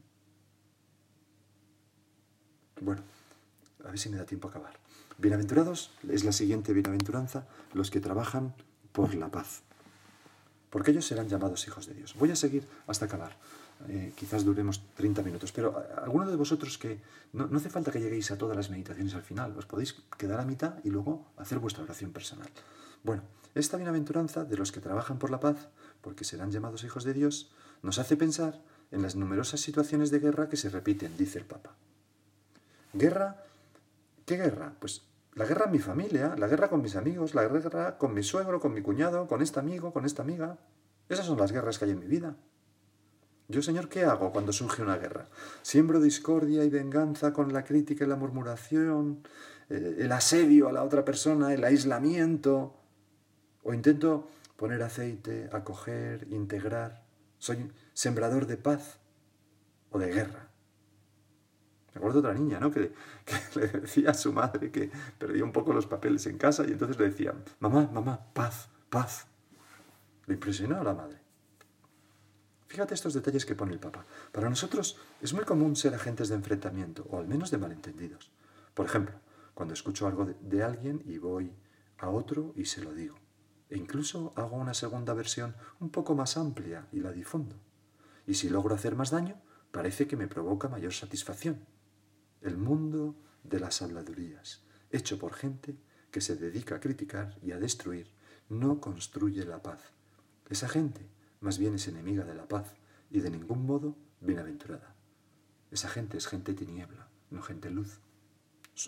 Bueno, 2.81 3.03
a 3.85 3.89
ver 3.89 3.99
si 3.99 4.11
me 4.11 4.19
da 4.19 4.27
tiempo 4.27 4.49
a 4.49 4.51
acabar. 4.51 4.86
Bienaventurados 5.19 5.93
es 6.11 6.25
la 6.25 6.33
siguiente 6.33 6.75
bienaventuranza, 6.75 7.47
los 7.73 7.91
que 7.91 8.01
trabajan 8.01 8.55
por 8.93 9.15
la 9.15 9.31
paz, 9.31 9.63
porque 10.69 10.91
ellos 10.91 11.07
serán 11.07 11.27
llamados 11.27 11.67
hijos 11.67 11.87
de 11.87 11.95
Dios. 11.95 12.15
Voy 12.19 12.31
a 12.31 12.37
seguir 12.37 12.69
hasta 12.87 13.07
acabar. 13.07 13.35
Eh, 13.89 14.13
quizás 14.15 14.45
duremos 14.45 14.83
30 14.95 15.23
minutos, 15.23 15.53
pero 15.53 15.83
alguno 16.03 16.31
de 16.31 16.37
vosotros 16.37 16.77
que 16.77 17.01
no, 17.33 17.47
no 17.47 17.57
hace 17.57 17.71
falta 17.71 17.91
que 17.91 18.01
lleguéis 18.01 18.31
a 18.31 18.37
todas 18.37 18.59
las 18.59 18.69
meditaciones 18.69 19.15
al 19.15 19.23
final, 19.23 19.57
os 19.57 19.65
podéis 19.65 19.95
quedar 20.19 20.39
a 20.39 20.45
mitad 20.45 20.75
y 20.85 20.91
luego 20.91 21.25
hacer 21.39 21.61
vuestra 21.61 21.85
oración 21.85 22.13
personal. 22.13 22.51
Bueno, 23.03 23.23
esta 23.55 23.79
bienaventuranza 23.79 24.45
de 24.45 24.59
los 24.59 24.71
que 24.71 24.81
trabajan 24.81 25.19
por 25.19 25.31
la 25.31 25.41
paz, 25.41 25.69
porque 26.03 26.25
serán 26.25 26.51
llamados 26.51 26.85
hijos 26.85 27.05
de 27.05 27.15
Dios, 27.15 27.51
nos 27.83 27.99
hace 27.99 28.19
pensar 28.19 28.61
en 28.91 29.01
las 29.01 29.17
numerosas 29.17 29.61
situaciones 29.61 30.11
de 30.11 30.19
guerra 30.19 30.51
que 30.51 30.59
se 30.59 30.69
repiten, 30.69 31.17
dice 31.17 31.39
el 31.39 31.47
Papa. 31.47 31.75
Guerra 32.93 33.46
¿Qué 34.27 34.37
guerra? 34.37 34.75
Pues 34.81 35.07
la 35.35 35.47
guerra 35.47 35.67
en 35.67 35.73
mi 35.73 35.79
familia, 35.79 36.35
la 36.37 36.49
guerra 36.49 36.69
con 36.69 36.83
mis 36.83 36.97
amigos, 36.97 37.37
la 37.37 37.47
guerra 37.47 37.97
con 37.97 38.13
mi 38.13 38.25
suegro, 38.25 38.59
con 38.59 38.75
mi 38.75 38.83
cuñado, 38.83 39.29
con 39.29 39.41
este 39.41 39.61
amigo, 39.61 39.93
con 39.93 40.05
esta 40.05 40.23
amiga. 40.23 40.59
Esas 41.09 41.27
son 41.27 41.39
las 41.39 41.53
guerras 41.53 41.79
que 41.79 41.85
hay 41.85 41.93
en 41.93 42.01
mi 42.01 42.07
vida. 42.07 42.37
Yo, 43.47 43.63
Señor, 43.63 43.89
¿qué 43.89 44.05
hago 44.05 44.33
cuando 44.33 44.53
surge 44.53 44.83
una 44.83 44.99
guerra? 44.99 45.29
Siembro 45.63 46.01
discordia 46.01 46.65
y 46.65 46.71
venganza 46.71 47.33
con 47.33 47.53
la 47.53 47.63
crítica 47.63 48.05
y 48.05 48.09
la 48.09 48.17
murmuración, 48.17 49.23
eh, 49.71 49.99
el 50.01 50.11
asedio 50.11 50.69
a 50.69 50.73
la 50.73 50.83
otra 50.83 51.05
persona, 51.05 51.55
el 51.55 51.63
aislamiento, 51.63 52.75
o 53.63 53.73
intento 53.73 54.29
poner 54.57 54.83
aceite, 54.83 55.49
acoger, 55.53 56.27
integrar. 56.31 57.05
Soy 57.39 57.71
sembrador 57.93 58.47
de 58.49 58.57
paz 58.57 58.99
o 59.91 60.01
de 60.01 60.11
guerra. 60.11 60.46
De 62.01 62.19
otra 62.19 62.35
niña, 62.35 62.61
¿no? 62.61 62.71
Que, 62.71 62.93
le 63.55 63.69
decía 63.69 64.11
a 64.11 64.15
su 64.15 64.33
madre 64.33 64.71
que 64.71 64.91
perdía 65.19 65.45
un 65.45 65.53
poco 65.53 65.73
los 65.73 65.87
papeles 65.87 66.27
en 66.27 66.39
casa 66.39 66.65
y 66.67 66.73
entonces 66.73 66.99
le 66.99 67.07
decía, 67.07 67.35
mamá, 67.61 67.89
mamá, 67.93 68.21
paz, 68.33 68.69
paz. 68.91 69.27
Le 70.27 70.35
impresionó 70.35 70.81
a 70.81 70.85
la 70.85 70.95
madre. 70.95 71.27
Fíjate 72.67 72.95
estos 72.95 73.15
detalles 73.15 73.47
que 73.47 73.55
pone 73.55 73.73
el 73.73 73.79
Papa. 73.79 74.05
Para 74.33 74.51
nosotros 74.51 74.99
es 75.21 75.33
muy 75.33 75.45
común 75.45 75.77
ser 75.77 75.95
agentes 75.95 76.29
de 76.29 76.35
enfrentamiento, 76.35 77.07
o 77.11 77.19
al 77.19 77.29
menos 77.29 77.51
de 77.51 77.59
malentendidos. 77.59 78.31
Por 78.75 78.87
ejemplo, 78.87 79.15
cuando 79.55 79.73
escucho 79.73 80.07
algo 80.07 80.27
de, 80.27 80.63
alguien 80.63 81.01
y 81.07 81.19
voy 81.19 81.53
a 81.99 82.11
otro 82.11 82.53
y 82.57 82.67
se 82.67 82.83
lo 82.83 82.93
digo. 82.93 83.17
E 83.71 83.79
incluso 83.79 84.33
hago 84.37 84.57
una 84.57 84.75
segunda 84.75 85.15
versión 85.15 85.57
un 85.81 85.91
poco 85.91 86.15
más 86.15 86.37
amplia 86.37 86.87
y 86.93 87.01
la 87.01 87.13
difundo. 87.13 87.57
Y 88.27 88.35
si 88.35 88.49
logro 88.51 88.75
hacer 88.75 88.97
más 88.97 89.11
daño, 89.11 89.41
parece 89.71 90.07
que 90.07 90.17
me 90.17 90.29
provoca 90.29 90.69
mayor 90.69 90.93
satisfacción 90.93 91.65
el 92.47 92.57
mundo 92.57 93.17
de 93.43 93.61
las 93.61 93.83
habladurías, 93.83 94.63
hecho 94.91 95.19
por 95.19 95.35
gente 95.35 95.77
que 96.11 96.21
se 96.21 96.37
dedica 96.37 96.77
a 96.77 96.81
criticar 96.81 97.37
y 97.43 97.53
a 97.53 97.59
destruir, 97.59 98.09
no 98.49 98.81
construye 98.81 99.45
la 99.45 99.63
paz. 99.63 99.81
Esa 100.49 100.69
gente 100.69 101.07
más 101.41 101.59
bien 101.59 101.75
es 101.75 101.89
enemiga 101.89 102.25
de 102.25 102.35
la 102.35 102.47
paz 102.47 102.75
y 103.11 103.21
de 103.21 103.31
ningún 103.31 103.67
modo 103.67 103.97
bienaventurada. 104.21 104.95
Esa 105.71 105.89
gente 105.89 106.17
es 106.17 106.27
gente 106.27 106.55
tiniebla, 106.55 107.09
no 107.31 107.43
gente 107.43 107.71
luz. 107.71 108.01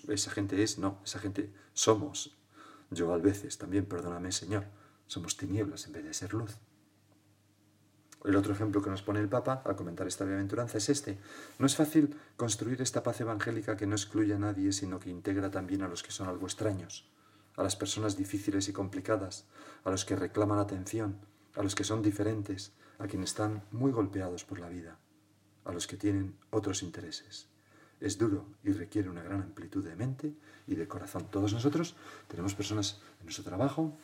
Esa 0.09 0.31
gente 0.31 0.63
es, 0.63 0.79
no, 0.79 1.01
esa 1.05 1.19
gente 1.19 1.53
somos. 1.73 2.37
Yo 2.91 3.13
a 3.13 3.19
veces 3.19 3.59
también, 3.59 3.87
perdóname 3.87 4.33
Señor, 4.33 4.67
somos 5.07 5.37
tinieblas 5.37 5.87
en 5.87 5.93
vez 5.93 6.05
de 6.05 6.15
ser 6.15 6.33
luz. 6.33 6.57
El 8.25 8.35
otro 8.35 8.53
ejemplo 8.53 8.83
que 8.83 8.91
nos 8.91 9.03
pone 9.03 9.21
el 9.21 9.29
Papa 9.29 9.63
al 9.65 9.77
comentar 9.77 10.07
esta 10.07 10.25
bienaventuranza 10.25 10.79
es 10.79 10.89
este. 10.89 11.19
No 11.59 11.67
es 11.67 11.77
fácil 11.77 12.17
construir 12.37 12.83
esta 12.83 13.03
paz 13.03 13.21
evangélica 13.21 13.77
que 13.77 13.87
no 13.87 13.95
excluye 13.95 14.35
a 14.35 14.39
nadie, 14.39 14.73
sino 14.73 14.99
que 14.99 15.11
integra 15.11 15.51
también 15.51 15.83
a 15.83 15.89
los 15.89 16.03
que 16.03 16.11
son 16.11 16.29
algo 16.29 16.47
extraños, 16.47 17.09
a 17.57 17.63
las 17.63 17.77
personas 17.77 18.17
difíciles 18.17 18.69
y 18.69 18.73
complicadas, 18.73 19.47
a 19.85 19.91
los 19.91 20.05
que 20.05 20.17
reclaman 20.17 20.59
atención, 20.59 21.21
a 21.55 21.63
los 21.63 21.77
que 21.77 21.85
son 21.85 22.03
diferentes, 22.03 22.73
a 22.99 23.07
quienes 23.07 23.31
están 23.31 23.63
muy 23.71 23.93
golpeados 23.93 24.45
por 24.45 24.59
la 24.59 24.69
vida, 24.69 24.99
a 25.65 25.73
los 25.73 25.87
que 25.87 25.97
tienen 25.97 26.37
otros 26.51 26.83
intereses. 26.83 27.47
Es 28.01 28.19
duro 28.19 28.47
y 28.65 28.73
requiere 28.73 29.09
una 29.09 29.23
gran 29.23 29.43
amplitud 29.43 29.85
de 29.85 29.95
mente 29.95 30.35
y 30.67 30.75
de 30.75 30.89
corazón. 30.89 31.29
Todos 31.31 31.53
nosotros 31.53 31.95
tenemos 32.27 32.55
personas 32.55 33.01
en 33.21 33.27
nuestro 33.27 33.45
trabajo, 33.45 33.97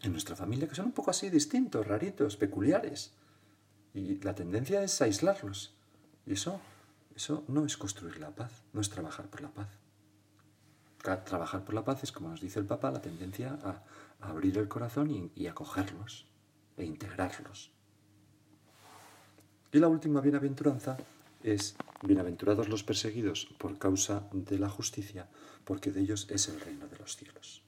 en 0.00 0.12
nuestra 0.12 0.36
familia, 0.36 0.68
que 0.68 0.74
son 0.74 0.86
un 0.86 0.92
poco 0.92 1.10
así 1.10 1.28
distintos, 1.28 1.86
raritos, 1.86 2.36
peculiares 2.36 3.12
y 3.94 4.20
la 4.20 4.34
tendencia 4.34 4.82
es 4.82 5.00
aislarlos. 5.02 5.74
Y 6.26 6.32
eso, 6.34 6.60
eso 7.14 7.44
no 7.48 7.64
es 7.64 7.76
construir 7.76 8.18
la 8.18 8.30
paz, 8.30 8.62
no 8.72 8.80
es 8.80 8.90
trabajar 8.90 9.26
por 9.26 9.42
la 9.42 9.50
paz. 9.50 9.68
Trabajar 11.24 11.64
por 11.64 11.74
la 11.74 11.84
paz 11.84 12.04
es, 12.04 12.12
como 12.12 12.28
nos 12.28 12.40
dice 12.40 12.60
el 12.60 12.66
Papa, 12.66 12.92
la 12.92 13.02
tendencia 13.02 13.58
a, 13.64 13.82
abrir 14.20 14.56
el 14.58 14.68
corazón 14.68 15.10
y, 15.10 15.32
y 15.34 15.48
acogerlos 15.48 16.26
e 16.76 16.84
integrarlos. 16.84 17.72
Y 19.72 19.78
la 19.78 19.88
última 19.88 20.20
bienaventuranza 20.20 20.96
es, 21.42 21.74
bienaventurados 22.02 22.68
los 22.68 22.84
perseguidos 22.84 23.48
por 23.58 23.78
causa 23.78 24.28
de 24.32 24.60
la 24.60 24.68
justicia, 24.68 25.26
porque 25.64 25.90
de 25.90 26.02
ellos 26.02 26.28
es 26.30 26.48
el 26.48 26.60
reino 26.60 26.86
de 26.86 26.98
los 26.98 27.16
cielos. 27.16 27.62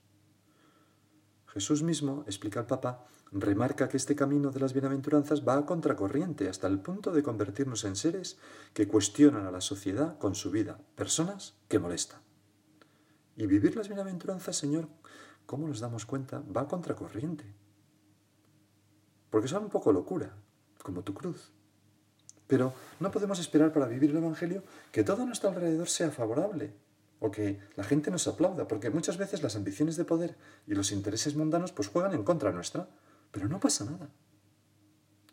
Jesús 1.49 1.83
mismo, 1.83 2.25
explica 2.27 2.61
el 2.61 2.67
Papa, 2.67 3.07
remarca 3.35 3.89
que 3.89 3.97
este 3.97 4.15
camino 4.15 4.51
de 4.51 4.61
las 4.61 4.73
bienaventuranzas 4.73 5.47
va 5.47 5.59
a 5.59 5.67
contracorriente 5.67 6.49
hasta 6.49 6.69
el 6.69 6.79
punto 6.79 7.13
de 7.13 7.23
convertirnos 7.23 7.85
en 7.85 7.97
seres 7.97 8.39
que 8.73 8.87
cuestionan 8.87 9.47
a 9.47 9.51
la 9.51 9.61
sociedad 9.61 10.19
con 10.19 10.35
su 10.35 10.51
vida, 10.51 10.81
personas 10.95 11.55
que 11.69 11.79
molestan. 11.79 12.21
Y 13.37 13.47
vivir 13.47 13.77
las 13.77 13.89
bienaventuranzas, 13.89 14.57
Señor, 14.57 14.89
¿cómo 15.47 15.67
nos 15.67 15.81
damos 15.81 16.07
cuenta? 16.07 16.43
Va 16.57 16.63
a 16.63 16.69
contracorriente. 16.69 17.45
Porque 19.31 19.49
son 19.49 19.65
un 19.65 19.71
poco 19.71 19.93
locura, 19.93 20.33
como 20.83 21.03
tu 21.03 21.13
cruz. 21.13 21.51
Pero 22.47 22.73
no 23.01 23.11
podemos 23.11 23.41
esperar 23.41 23.73
para 23.73 23.89
vivir 23.89 24.11
el 24.11 24.19
Evangelio 24.19 24.63
que 24.93 25.03
todo 25.03 25.23
a 25.23 25.27
nuestro 25.27 25.49
alrededor 25.49 25.89
sea 25.89 26.11
favorable 26.11 26.75
o 27.19 27.31
que 27.31 27.59
la 27.75 27.85
gente 27.85 28.11
nos 28.11 28.29
aplauda, 28.29 28.69
porque 28.69 28.91
muchas 28.91 29.17
veces 29.17 29.43
las 29.43 29.57
ambiciones 29.57 29.97
de 29.97 30.05
poder 30.05 30.37
y 30.67 30.75
los 30.75 30.93
intereses 30.93 31.35
mundanos 31.35 31.73
pues 31.73 31.89
juegan 31.89 32.13
en 32.13 32.23
contra 32.23 32.53
nuestra. 32.53 32.89
Pero 33.35 33.49
no 33.49 33.59
pasa 33.59 33.85
nada. 33.85 34.09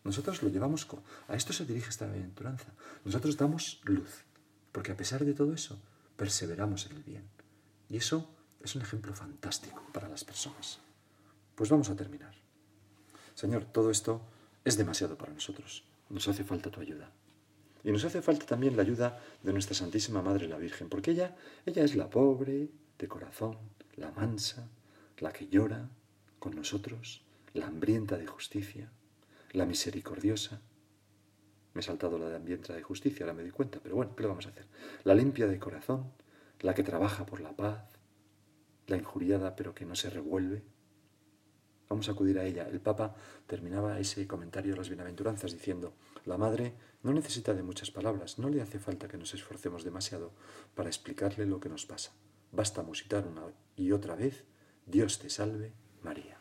Nosotros 0.04 0.42
lo 0.42 0.50
llevamos, 0.50 0.88
a 1.28 1.36
esto 1.36 1.54
se 1.54 1.66
dirige 1.66 1.90
esta 1.90 2.08
bienaventuranza. 2.08 2.74
Nosotros 3.06 3.38
damos 3.38 3.80
luz, 3.84 4.26
porque 4.72 4.92
a 4.92 4.98
pesar 4.98 5.24
de 5.24 5.36
todo 5.36 5.54
eso, 5.54 5.80
perseveramos 6.18 6.88
en 6.88 6.98
el 6.98 7.04
bien. 7.04 7.30
Y 7.90 7.98
eso 7.98 8.28
es 8.64 8.76
un 8.76 8.82
ejemplo 8.82 9.14
fantástico 9.14 9.84
para 9.94 10.10
las 10.10 10.24
personas. 10.24 10.80
Pues 11.54 11.70
vamos 11.70 11.92
a 11.92 11.96
terminar. 11.96 12.34
Señor, 13.36 13.66
todo 13.66 13.92
esto 13.92 14.26
es 14.66 14.78
demasiado 14.78 15.16
para 15.16 15.32
nosotros. 15.34 15.84
nos 16.10 16.28
hace 16.28 16.44
falta 16.44 16.72
tu 16.72 16.82
ayuda. 16.82 17.12
Y 17.84 17.92
nos 17.92 18.04
hace 18.04 18.24
falta 18.24 18.48
también 18.48 18.76
la 18.76 18.82
ayuda 18.82 19.22
de 19.44 19.54
nuestra 19.54 19.76
Santísima 19.76 20.24
Madre 20.24 20.48
la 20.48 20.58
Virgen, 20.58 20.90
porque 20.90 21.12
ella, 21.12 21.36
ella 21.68 21.84
es 21.84 21.96
la 21.96 22.10
pobre 22.10 22.72
de 22.98 23.08
corazón, 23.08 23.60
la 23.96 24.10
mansa, 24.10 24.68
la 25.20 25.32
que 25.32 25.48
llora 25.48 25.88
con 26.40 26.56
nosotros, 26.56 27.22
la 27.54 27.68
hambrienta 27.68 28.18
de 28.18 28.28
justicia, 28.28 28.92
la 29.52 29.66
misericordiosa. 29.66 30.62
Me 31.74 31.82
he 31.82 31.84
saltado 31.84 32.18
la 32.18 32.30
de 32.30 32.36
hambrienta 32.36 32.74
de 32.74 32.84
justicia, 32.84 33.26
ahora 33.26 33.34
me 33.34 33.44
di 33.44 33.52
cuenta, 33.52 33.80
pero 33.82 33.96
bueno, 33.96 34.16
¿qué 34.16 34.24
le 34.24 34.30
vamos 34.30 34.46
a 34.46 34.50
hacer? 34.50 34.68
La 35.04 35.16
limpia 35.16 35.48
de 35.48 35.60
corazón, 35.60 36.12
la 36.60 36.74
que 36.74 36.84
trabaja 36.84 37.26
por 37.26 37.42
la 37.42 37.56
paz, 37.56 37.84
la 38.88 38.98
injuriada 38.98 39.56
pero 39.56 39.74
que 39.74 39.86
no 39.86 39.96
se 39.96 40.10
revuelve. 40.10 40.64
Vamos 41.90 42.08
a 42.08 42.14
acudir 42.14 42.40
a 42.40 42.46
ella. 42.46 42.68
El 42.70 42.80
Papa 42.80 43.16
terminaba 43.48 44.00
ese 44.00 44.26
comentario 44.28 44.72
de 44.72 44.78
las 44.78 44.88
bienaventuranzas 44.88 45.52
diciendo, 45.52 45.94
la 46.26 46.38
Madre 46.38 46.74
no 47.04 47.14
necesita 47.14 47.54
de 47.54 47.64
muchas 47.64 47.92
palabras, 47.92 48.40
no 48.40 48.50
le 48.50 48.62
hace 48.62 48.80
falta 48.80 49.10
que 49.10 49.18
nos 49.18 49.34
esforcemos 49.34 49.84
demasiado 49.84 50.32
para 50.74 50.90
explicarle 50.90 51.46
lo 51.46 51.60
que 51.60 51.70
nos 51.70 51.86
pasa. 51.86 52.14
Basta 52.52 52.84
musitar 52.84 53.28
una 53.28 53.44
y 53.76 53.92
otra 53.92 54.16
vez, 54.16 54.46
Dios 54.86 55.20
te 55.20 55.30
salve, 55.30 55.74
María. 56.02 56.41